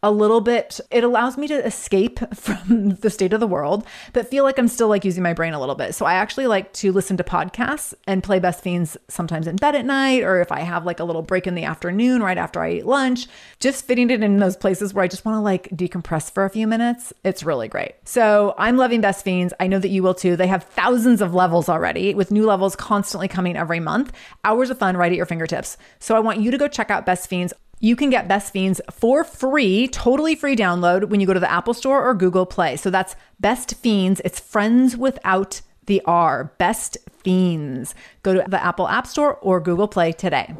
[0.02, 4.30] a little bit it allows me to escape from the state of the world but
[4.30, 5.94] feel like i'm still like using my brain a little bit.
[5.96, 9.76] So i actually like to listen to podcasts and play best fiends sometimes in bed
[9.76, 12.62] at night or if i have like a little break in the afternoon right after
[12.62, 13.28] i eat lunch
[13.60, 16.50] just fitting it in those places where i just want to like decompress for a
[16.50, 17.96] few minutes it's really great.
[18.06, 19.54] So i'm loving best fiends.
[19.60, 20.36] I know that you will too.
[20.36, 24.14] They have thousands of levels already with new levels constantly coming every month.
[24.44, 25.78] Hours of fun right at your fingertips.
[26.00, 28.82] So i want you to go check out best fiends you can get Best Fiends
[28.92, 32.76] for free, totally free download when you go to the Apple Store or Google Play.
[32.76, 34.22] So that's Best Fiends.
[34.26, 36.54] It's friends without the R.
[36.58, 37.96] Best Fiends.
[38.22, 40.54] Go to the Apple App Store or Google Play today.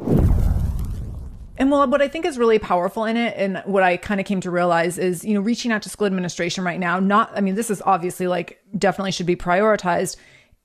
[1.58, 4.24] And well, what I think is really powerful in it, and what I kind of
[4.24, 7.42] came to realize is, you know, reaching out to school administration right now, not, I
[7.42, 10.16] mean, this is obviously like definitely should be prioritized.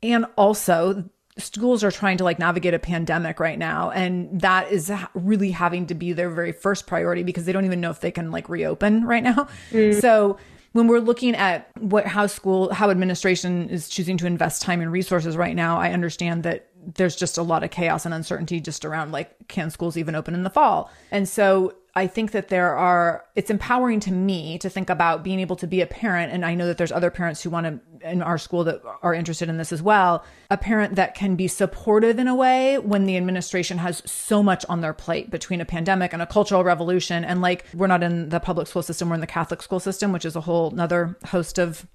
[0.01, 1.03] And also,
[1.37, 5.85] schools are trying to like navigate a pandemic right now and that is really having
[5.85, 8.47] to be their very first priority because they don't even know if they can like
[8.47, 9.99] reopen right now mm.
[9.99, 10.37] so
[10.71, 14.91] when we're looking at what how school how administration is choosing to invest time and
[14.93, 18.85] resources right now i understand that there's just a lot of chaos and uncertainty just
[18.85, 22.75] around like can schools even open in the fall and so I think that there
[22.75, 26.33] are, it's empowering to me to think about being able to be a parent.
[26.33, 27.65] And I know that there's other parents who want
[28.01, 30.25] to, in our school, that are interested in this as well.
[30.51, 34.65] A parent that can be supportive in a way when the administration has so much
[34.67, 37.23] on their plate between a pandemic and a cultural revolution.
[37.23, 40.11] And like, we're not in the public school system, we're in the Catholic school system,
[40.11, 41.87] which is a whole nother host of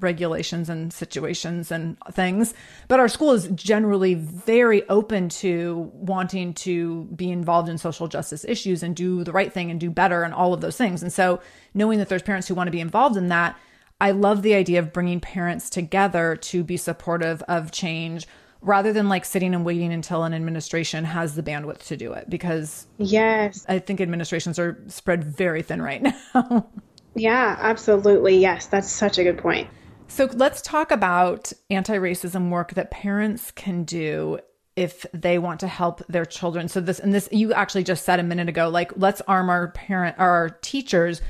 [0.00, 2.54] regulations and situations and things.
[2.88, 8.44] But our school is generally very open to wanting to be involved in social justice
[8.44, 11.02] issues and do the right thing and do better and all of those things.
[11.02, 11.40] And so,
[11.74, 13.58] knowing that there's parents who want to be involved in that,
[14.00, 18.26] I love the idea of bringing parents together to be supportive of change
[18.62, 22.30] rather than like sitting and waiting until an administration has the bandwidth to do it
[22.30, 26.02] because yes i think administrations are spread very thin right
[26.34, 26.66] now
[27.14, 29.68] yeah absolutely yes that's such a good point
[30.12, 34.38] so let's talk about anti racism work that parents can do
[34.76, 36.68] if they want to help their children.
[36.68, 39.68] So this and this you actually just said a minute ago like let's arm our
[39.68, 41.22] parent our teachers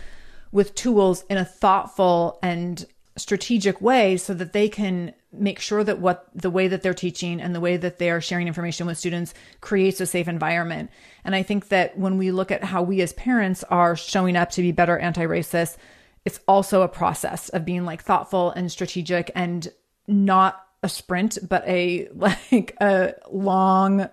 [0.50, 2.84] with tools in a thoughtful and
[3.16, 7.40] strategic way so that they can make sure that what the way that they're teaching
[7.40, 10.90] and the way that they are sharing information with students creates a safe environment.
[11.24, 14.50] And I think that when we look at how we as parents are showing up
[14.50, 15.76] to be better anti-racist,
[16.24, 19.72] it's also a process of being like thoughtful and strategic and
[20.06, 24.08] not a sprint, but a like a long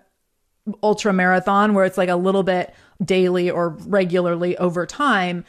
[0.83, 5.43] ultra marathon where it's like a little bit daily or regularly over time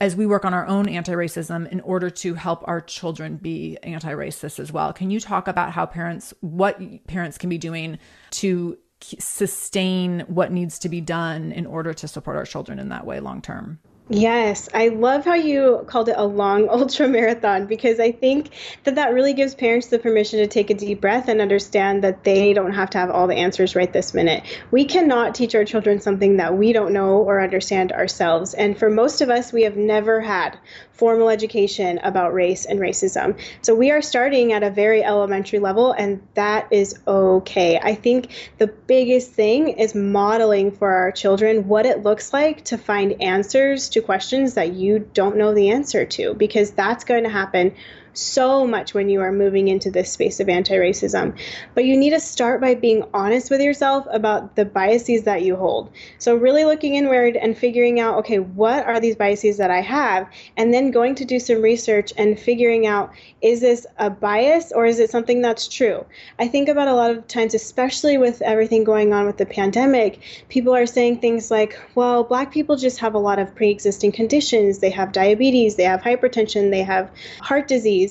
[0.00, 3.76] as we work on our own anti racism in order to help our children be
[3.82, 4.92] anti racist as well.
[4.92, 7.98] Can you talk about how parents, what parents can be doing
[8.30, 13.06] to sustain what needs to be done in order to support our children in that
[13.06, 13.80] way long term?
[14.10, 18.48] Yes, I love how you called it a long ultra marathon because I think
[18.84, 22.24] that that really gives parents the permission to take a deep breath and understand that
[22.24, 24.44] they don't have to have all the answers right this minute.
[24.70, 28.54] We cannot teach our children something that we don't know or understand ourselves.
[28.54, 30.58] And for most of us, we have never had
[30.98, 33.38] formal education about race and racism.
[33.62, 37.78] So we are starting at a very elementary level, and that is okay.
[37.78, 42.76] I think the biggest thing is modeling for our children what it looks like to
[42.76, 47.30] find answers to questions that you don't know the answer to, because that's going to
[47.30, 47.74] happen
[48.18, 51.38] so much when you are moving into this space of anti racism.
[51.74, 55.56] But you need to start by being honest with yourself about the biases that you
[55.56, 55.90] hold.
[56.18, 60.28] So, really looking inward and figuring out, okay, what are these biases that I have?
[60.56, 64.84] And then going to do some research and figuring out, is this a bias or
[64.84, 66.04] is it something that's true?
[66.38, 70.20] I think about a lot of times, especially with everything going on with the pandemic,
[70.48, 74.12] people are saying things like, well, black people just have a lot of pre existing
[74.12, 74.78] conditions.
[74.78, 77.10] They have diabetes, they have hypertension, they have
[77.40, 78.07] heart disease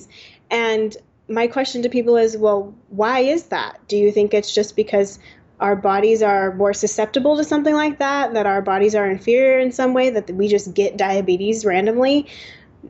[0.51, 0.95] and
[1.29, 3.79] my question to people is well, why is that?
[3.87, 5.19] Do you think it's just because
[5.59, 9.71] our bodies are more susceptible to something like that, that our bodies are inferior in
[9.71, 12.27] some way, that we just get diabetes randomly?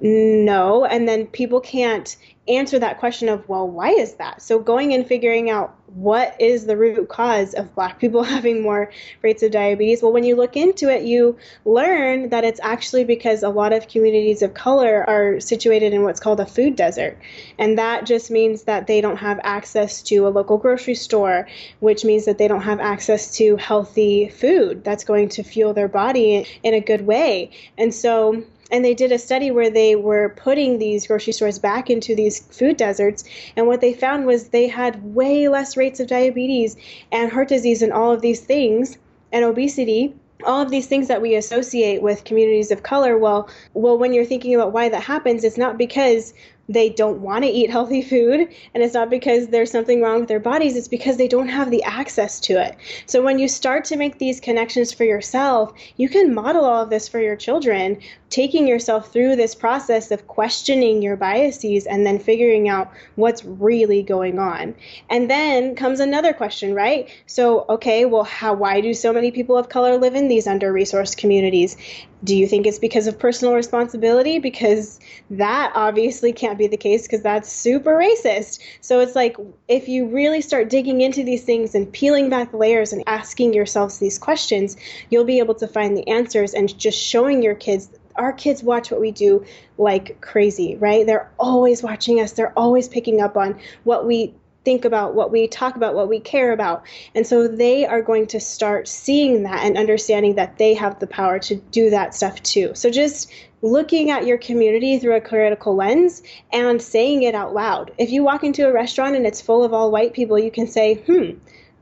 [0.02, 0.86] No.
[0.86, 2.16] And then people can't
[2.48, 4.42] answer that question of, well, why is that?
[4.42, 8.92] So going and figuring out what is the root cause of black people having more
[9.22, 10.02] rates of diabetes?
[10.02, 13.88] Well, when you look into it, you learn that it's actually because a lot of
[13.88, 17.18] communities of color are situated in what's called a food desert.
[17.58, 21.48] And that just means that they don't have access to a local grocery store,
[21.80, 25.88] which means that they don't have access to healthy food that's going to fuel their
[25.88, 27.52] body in a good way.
[27.78, 31.90] And so and they did a study where they were putting these grocery stores back
[31.90, 33.24] into these food deserts.
[33.56, 36.76] And what they found was they had way less rates of diabetes
[37.12, 38.98] and heart disease and all of these things
[39.32, 40.14] and obesity.
[40.44, 44.24] All of these things that we associate with communities of color well well when you're
[44.24, 46.32] thinking about why that happens it's not because
[46.70, 50.30] they don't want to eat healthy food and it's not because there's something wrong with
[50.30, 50.76] their bodies.
[50.76, 52.76] It's because they don't have the access to it.
[53.06, 56.90] So when you start to make these connections for yourself you can model all of
[56.90, 57.98] this for your children
[58.30, 64.04] taking yourself through this process of questioning your biases and then figuring out what's really
[64.04, 64.76] going on
[65.10, 69.58] and then comes another question right so okay well how why do so many people
[69.58, 71.78] of color live in these under resourced communities
[72.24, 74.40] do you think it's because of personal responsibility?
[74.40, 75.00] Because
[75.30, 78.60] that obviously can't be the case because that's super racist.
[78.82, 82.58] So it's like if you really start digging into these things and peeling back the
[82.58, 84.78] layers and asking yourselves these questions,
[85.12, 88.92] you'll be able to find the answers and just showing your kids our kids watch
[88.92, 89.46] what we do
[89.78, 91.06] like crazy, right?
[91.06, 92.34] They're always watching us.
[92.34, 94.34] They're always picking up on what we
[94.68, 96.84] think about, what we talk about, what we care about.
[97.16, 101.08] And so they are going to start seeing that and understanding that they have the
[101.08, 102.74] power to do that stuff too.
[102.76, 107.92] So just looking at your community through a critical lens and saying it out loud.
[107.98, 110.68] If you walk into a restaurant and it's full of all white people, you can
[110.68, 111.38] say, hmm,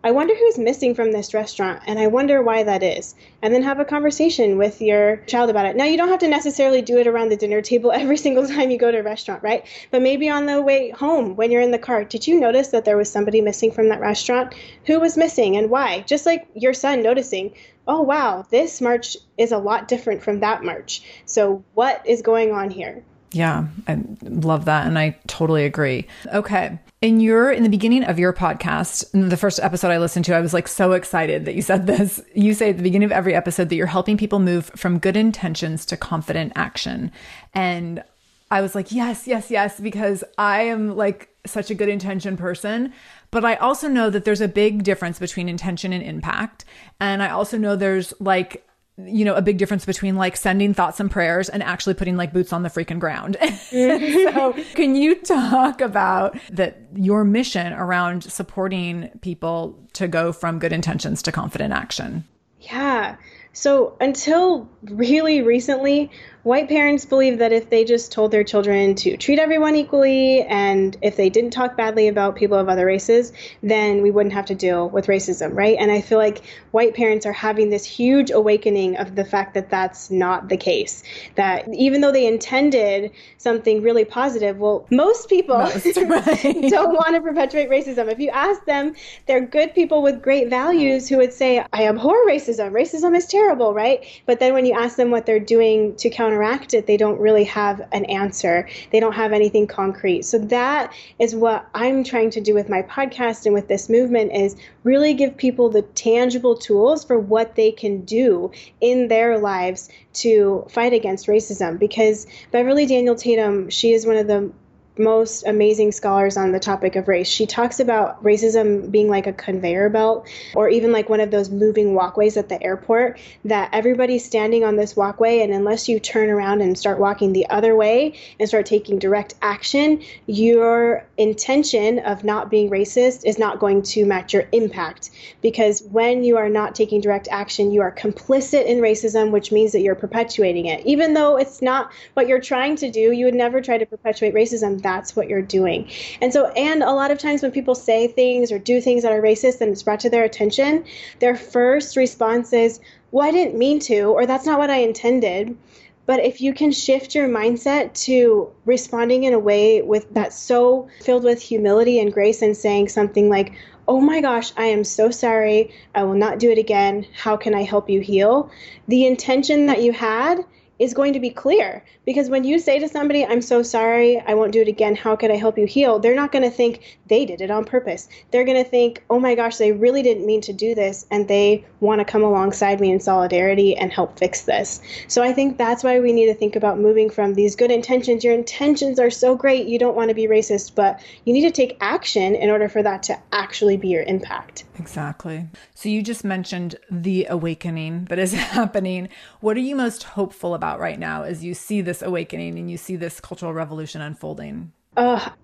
[0.05, 3.15] I wonder who's missing from this restaurant and I wonder why that is.
[3.41, 5.75] And then have a conversation with your child about it.
[5.75, 8.69] Now, you don't have to necessarily do it around the dinner table every single time
[8.69, 9.65] you go to a restaurant, right?
[9.89, 12.85] But maybe on the way home when you're in the car, did you notice that
[12.85, 14.53] there was somebody missing from that restaurant?
[14.85, 16.01] Who was missing and why?
[16.01, 17.55] Just like your son noticing,
[17.87, 21.01] oh, wow, this march is a lot different from that march.
[21.25, 23.03] So, what is going on here?
[23.31, 24.87] Yeah, I love that.
[24.87, 26.07] And I totally agree.
[26.33, 26.79] Okay.
[27.01, 30.35] In your, in the beginning of your podcast, in the first episode I listened to,
[30.35, 32.21] I was like so excited that you said this.
[32.33, 35.17] You say at the beginning of every episode that you're helping people move from good
[35.17, 37.11] intentions to confident action.
[37.53, 38.03] And
[38.51, 42.93] I was like, yes, yes, yes, because I am like such a good intention person.
[43.31, 46.63] But I also know that there's a big difference between intention and impact.
[46.99, 48.64] And I also know there's like
[48.97, 52.31] you know, a big difference between like sending thoughts and prayers and actually putting like
[52.31, 53.37] boots on the freaking ground.
[53.69, 60.71] so, can you talk about that your mission around supporting people to go from good
[60.71, 62.23] intentions to confident action?
[62.61, 63.17] Yeah.
[63.51, 66.11] So, until really recently,
[66.45, 70.95] white parents believe that if they just told their children to treat everyone equally and
[71.01, 73.33] if they didn't talk badly about people of other races,
[73.63, 75.75] then we wouldn't have to deal with racism, right?
[75.79, 79.71] And I feel like white parents are having this huge awakening of the fact that
[79.71, 81.01] that's not the case.
[81.33, 86.69] That even though they intended something really positive, well, most people most, right.
[86.69, 88.11] don't want to perpetuate racism.
[88.11, 88.93] If you ask them,
[89.25, 92.71] they're good people with great values who would say, I abhor racism.
[92.71, 94.05] Racism is terrible, right?
[94.27, 97.43] But then when you ask them what they're doing to counteract it, they don't really
[97.45, 98.67] have an answer.
[98.91, 100.23] They don't have anything concrete.
[100.23, 104.33] So that is what I'm trying to do with my podcast and with this movement
[104.33, 108.51] is really give people the tangible tools for what they can do
[108.81, 114.27] in their lives to fight against racism because Beverly Daniel Tatum, she is one of
[114.27, 114.51] the
[114.97, 117.27] most amazing scholars on the topic of race.
[117.27, 121.49] She talks about racism being like a conveyor belt or even like one of those
[121.49, 126.29] moving walkways at the airport that everybody's standing on this walkway and unless you turn
[126.29, 132.23] around and start walking the other way and start taking direct action, your intention of
[132.23, 135.09] not being racist is not going to match your impact
[135.41, 139.71] because when you are not taking direct action, you are complicit in racism, which means
[139.73, 140.85] that you're perpetuating it.
[140.85, 144.33] Even though it's not what you're trying to do, you would never try to perpetuate
[144.33, 145.89] racism that's what you're doing.
[146.21, 149.11] And so, and a lot of times when people say things or do things that
[149.11, 150.85] are racist and it's brought to their attention,
[151.19, 152.79] their first response is,
[153.11, 155.57] well, I didn't mean to, or that's not what I intended.
[156.05, 160.87] But if you can shift your mindset to responding in a way with that's so
[161.01, 163.53] filled with humility and grace and saying something like,
[163.87, 165.71] Oh my gosh, I am so sorry.
[165.95, 167.07] I will not do it again.
[167.13, 168.51] How can I help you heal?
[168.87, 170.45] The intention that you had
[170.79, 171.83] is going to be clear.
[172.05, 175.15] Because when you say to somebody i'm so sorry i won't do it again how
[175.15, 175.99] could i help you heal?
[175.99, 178.07] they're not going to think they did it on purpose.
[178.31, 181.27] They're going to think oh my gosh they really didn't mean to do this and
[181.27, 184.81] they want to come alongside me in solidarity and help fix this.
[185.07, 188.23] So i think that's why we need to think about moving from these good intentions.
[188.23, 191.51] Your intentions are so great you don't want to be racist but you need to
[191.51, 194.65] take action in order for that to actually be your impact.
[194.77, 195.47] Exactly.
[195.73, 199.09] So you just mentioned the awakening that is happening.
[199.39, 202.71] What are you most hopeful about about right now as you see this awakening and
[202.71, 204.71] you see this cultural revolution unfolding?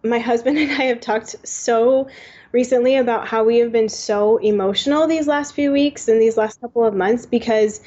[0.04, 2.08] My husband and I have talked so
[2.52, 6.60] recently about how we have been so emotional these last few weeks and these last
[6.60, 7.82] couple of months because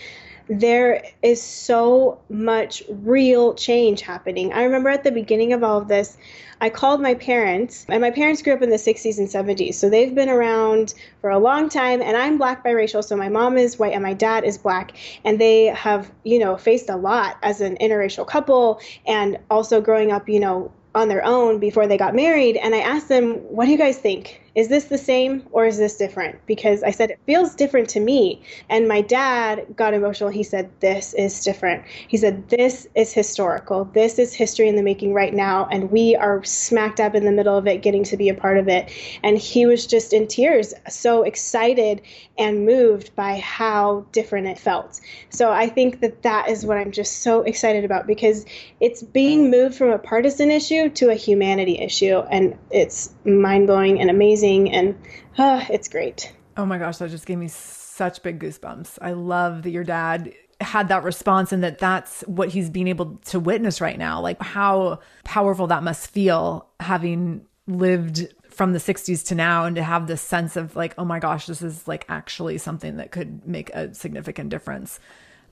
[0.48, 4.52] there is so much real change happening.
[4.52, 6.16] I remember at the beginning of all of this,
[6.60, 9.74] I called my parents, and my parents grew up in the 60s and 70s.
[9.74, 13.02] So they've been around for a long time, and I'm black biracial.
[13.02, 14.96] So my mom is white and my dad is black.
[15.24, 20.12] And they have, you know, faced a lot as an interracial couple and also growing
[20.12, 22.56] up, you know, on their own before they got married.
[22.56, 24.40] And I asked them, what do you guys think?
[24.54, 26.38] Is this the same or is this different?
[26.46, 28.42] Because I said, it feels different to me.
[28.68, 30.30] And my dad got emotional.
[30.30, 31.84] He said, this is different.
[31.86, 33.86] He said, this is historical.
[33.86, 35.66] This is history in the making right now.
[35.72, 38.58] And we are smack dab in the middle of it, getting to be a part
[38.58, 38.92] of it.
[39.24, 42.00] And he was just in tears, so excited
[42.38, 45.00] and moved by how different it felt.
[45.30, 48.46] So I think that that is what I'm just so excited about because
[48.80, 52.18] it's being moved from a partisan issue to a humanity issue.
[52.30, 54.94] And it's mind blowing and amazing amazing and
[55.38, 56.32] uh, it's great.
[56.56, 58.98] Oh my gosh, that just gave me such big goosebumps.
[59.00, 63.16] I love that your dad had that response and that that's what he's being able
[63.26, 64.20] to witness right now.
[64.20, 69.82] Like how powerful that must feel having lived from the 60s to now and to
[69.82, 73.46] have this sense of like, oh my gosh, this is like actually something that could
[73.46, 75.00] make a significant difference.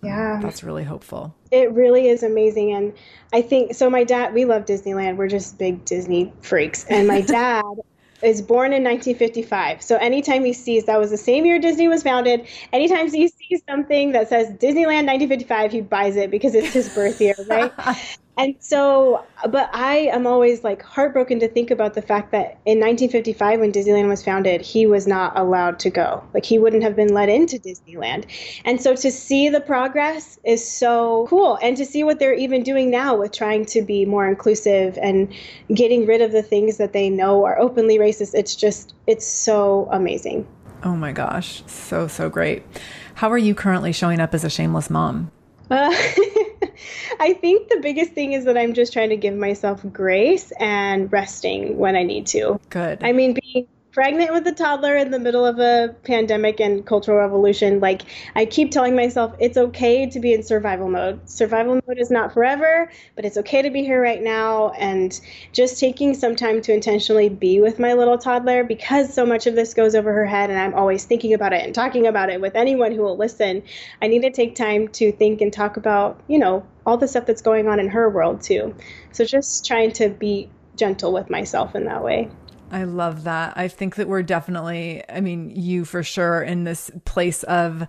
[0.04, 0.40] Yeah.
[0.42, 1.32] that's really hopeful.
[1.52, 2.72] It really is amazing.
[2.72, 2.92] And
[3.32, 3.88] I think so.
[3.88, 5.16] My dad, we love Disneyland.
[5.16, 6.84] We're just big Disney freaks.
[6.90, 7.62] And my dad
[8.22, 9.82] is born in 1955.
[9.82, 13.62] So anytime he sees that was the same year Disney was founded, anytime he sees
[13.68, 17.72] something that says Disneyland 1955, he buys it because it's his birth year, right?
[18.38, 22.80] and so, but I am always like heartbroken to think about the fact that in
[22.80, 26.24] 1955, when Disneyland was founded, he was not allowed to go.
[26.32, 28.24] Like he wouldn't have been let into Disneyland.
[28.64, 31.58] And so to see the progress is so cool.
[31.62, 35.30] And to see what they're even doing now with trying to be more inclusive and
[35.74, 39.88] getting rid of the things that they know are openly racist, it's just, it's so
[39.92, 40.46] amazing.
[40.84, 41.62] Oh my gosh.
[41.66, 42.62] So, so great.
[43.14, 45.30] How are you currently showing up as a shameless mom?
[45.70, 45.94] Uh,
[47.20, 51.12] I think the biggest thing is that I'm just trying to give myself grace and
[51.12, 52.60] resting when I need to.
[52.70, 53.02] Good.
[53.02, 57.18] I mean, being pregnant with a toddler in the middle of a pandemic and cultural
[57.18, 58.02] revolution, like
[58.34, 61.28] I keep telling myself it's okay to be in survival mode.
[61.28, 64.70] Survival mode is not forever, but it's okay to be here right now.
[64.70, 65.20] And
[65.52, 69.54] just taking some time to intentionally be with my little toddler because so much of
[69.54, 72.40] this goes over her head and I'm always thinking about it and talking about it
[72.40, 73.62] with anyone who will listen.
[74.00, 77.26] I need to take time to think and talk about, you know, all the stuff
[77.26, 78.74] that's going on in her world too.
[79.12, 82.30] So just trying to be gentle with myself in that way.
[82.72, 83.52] I love that.
[83.56, 87.86] I think that we're definitely, I mean, you for sure in this place of,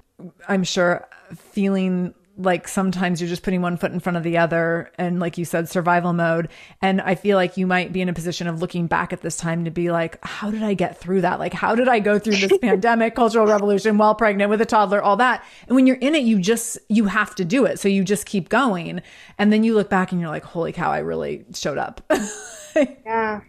[0.47, 4.91] I'm sure, feeling like sometimes you're just putting one foot in front of the other
[4.97, 6.49] and like you said survival mode.
[6.81, 9.37] And i feel like you might be in a position of looking back at this
[9.37, 11.39] time to be like how did i get through that?
[11.39, 15.01] Like how did i go through this pandemic cultural revolution while pregnant with a toddler
[15.01, 15.43] all that?
[15.67, 17.79] And when you're in it you just you have to do it.
[17.79, 19.01] So you just keep going.
[19.37, 22.01] And then you look back and you're like holy cow i really showed up.
[23.05, 23.41] Yeah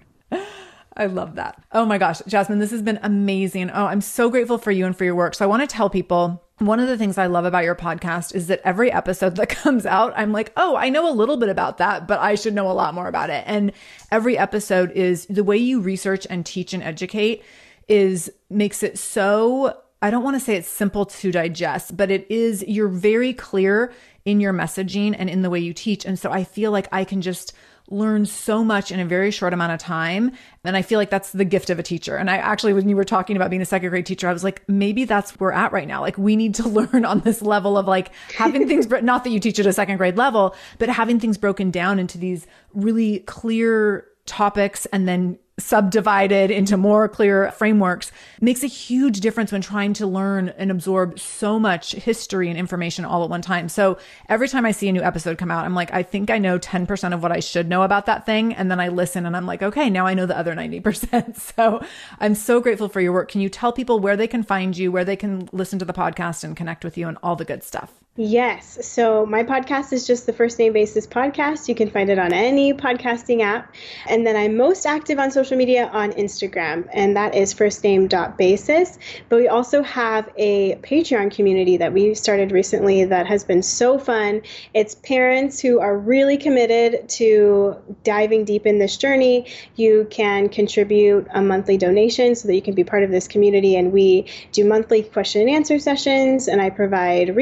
[0.97, 1.63] I love that.
[1.73, 3.71] Oh my gosh, Jasmine, this has been amazing.
[3.71, 5.35] Oh, I'm so grateful for you and for your work.
[5.35, 8.35] So I want to tell people one of the things I love about your podcast
[8.35, 11.49] is that every episode that comes out, I'm like, oh, I know a little bit
[11.49, 13.45] about that, but I should know a lot more about it.
[13.47, 13.73] And
[14.11, 17.43] every episode is the way you research and teach and educate
[17.89, 22.27] is makes it so I don't want to say it's simple to digest, but it
[22.31, 23.91] is, you're very clear
[24.27, 26.05] in your messaging and in the way you teach.
[26.05, 27.55] And so I feel like I can just
[27.91, 30.33] learn so much in a very short amount of time.
[30.65, 32.17] And I feel like that's the gift of a teacher.
[32.17, 34.43] And I actually, when you were talking about being a second grade teacher, I was
[34.43, 36.01] like, maybe that's where we're at right now.
[36.01, 39.41] Like we need to learn on this level of like having things, not that you
[39.41, 44.07] teach at a second grade level, but having things broken down into these really clear
[44.27, 50.07] topics and then subdivided into more clear frameworks makes a huge difference when trying to
[50.07, 53.69] learn and absorb so much history and information all at one time.
[53.69, 53.97] So
[54.29, 56.59] every time I see a new episode come out, I'm like, I think I know
[56.59, 58.53] 10% of what I should know about that thing.
[58.53, 61.41] And then I listen and I'm like, okay, now I know the other 90%.
[61.55, 61.85] So
[62.21, 63.31] I'm so grateful for your work.
[63.31, 65.93] Can you tell people where they can find you, where they can listen to the
[65.93, 68.04] podcast and connect with you and all the good stuff?
[68.17, 68.79] Yes.
[68.87, 71.67] So my podcast is just the First Name Basis podcast.
[71.67, 73.75] You can find it on any podcasting app.
[74.07, 78.99] And then I'm most active on social media on Instagram, and that is firstname.basis.
[79.29, 83.99] But we also have a Patreon community that we started recently that has been so
[83.99, 84.43] fun.
[84.75, 89.47] It's parents who are really committed to diving deep in this journey.
[89.75, 93.75] You can contribute a monthly donation so that you can be part of this community.
[93.75, 97.35] And we do monthly question and answer sessions, and I provide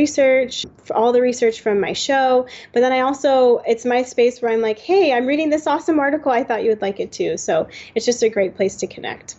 [0.64, 2.46] research all the research from my show.
[2.72, 5.98] But then I also, it's my space where I'm like, hey, I'm reading this awesome
[5.98, 6.32] article.
[6.32, 7.36] I thought you would like it too.
[7.36, 9.36] So it's just a great place to connect.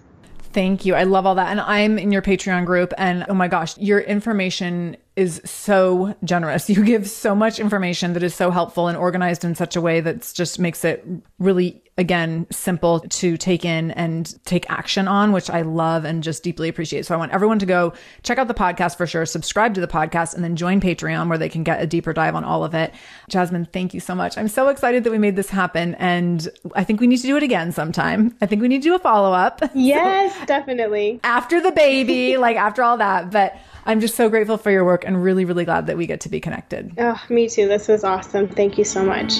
[0.54, 0.96] Thank you.
[0.96, 1.50] I love all that.
[1.50, 2.94] And I'm in your Patreon group.
[2.98, 6.70] And oh my gosh, your information is so generous.
[6.74, 10.02] You give so much information that is so helpful and organized in such a way
[10.02, 11.06] that just makes it
[11.38, 16.42] really, again, simple to take in and take action on, which I love and just
[16.42, 17.06] deeply appreciate.
[17.06, 17.94] So I want everyone to go
[18.24, 21.38] check out the podcast for sure, subscribe to the podcast, and then join Patreon where
[21.38, 22.92] they can get a deeper dive on all of it.
[23.30, 24.36] Jasmine, thank you so much.
[24.36, 25.94] I'm so excited that we made this happen.
[25.96, 28.36] And I think we need to do it again sometime.
[28.42, 29.62] I think we need to do a follow up.
[29.76, 31.20] Yes, so, definitely.
[31.24, 33.30] After the baby, like after all that.
[33.30, 33.56] But
[33.86, 36.30] I'm just so grateful for your work and really, really glad that we get to
[36.30, 36.94] be connected.
[36.98, 37.68] Oh, me too.
[37.68, 38.48] This was awesome.
[38.48, 39.40] Thank you so much.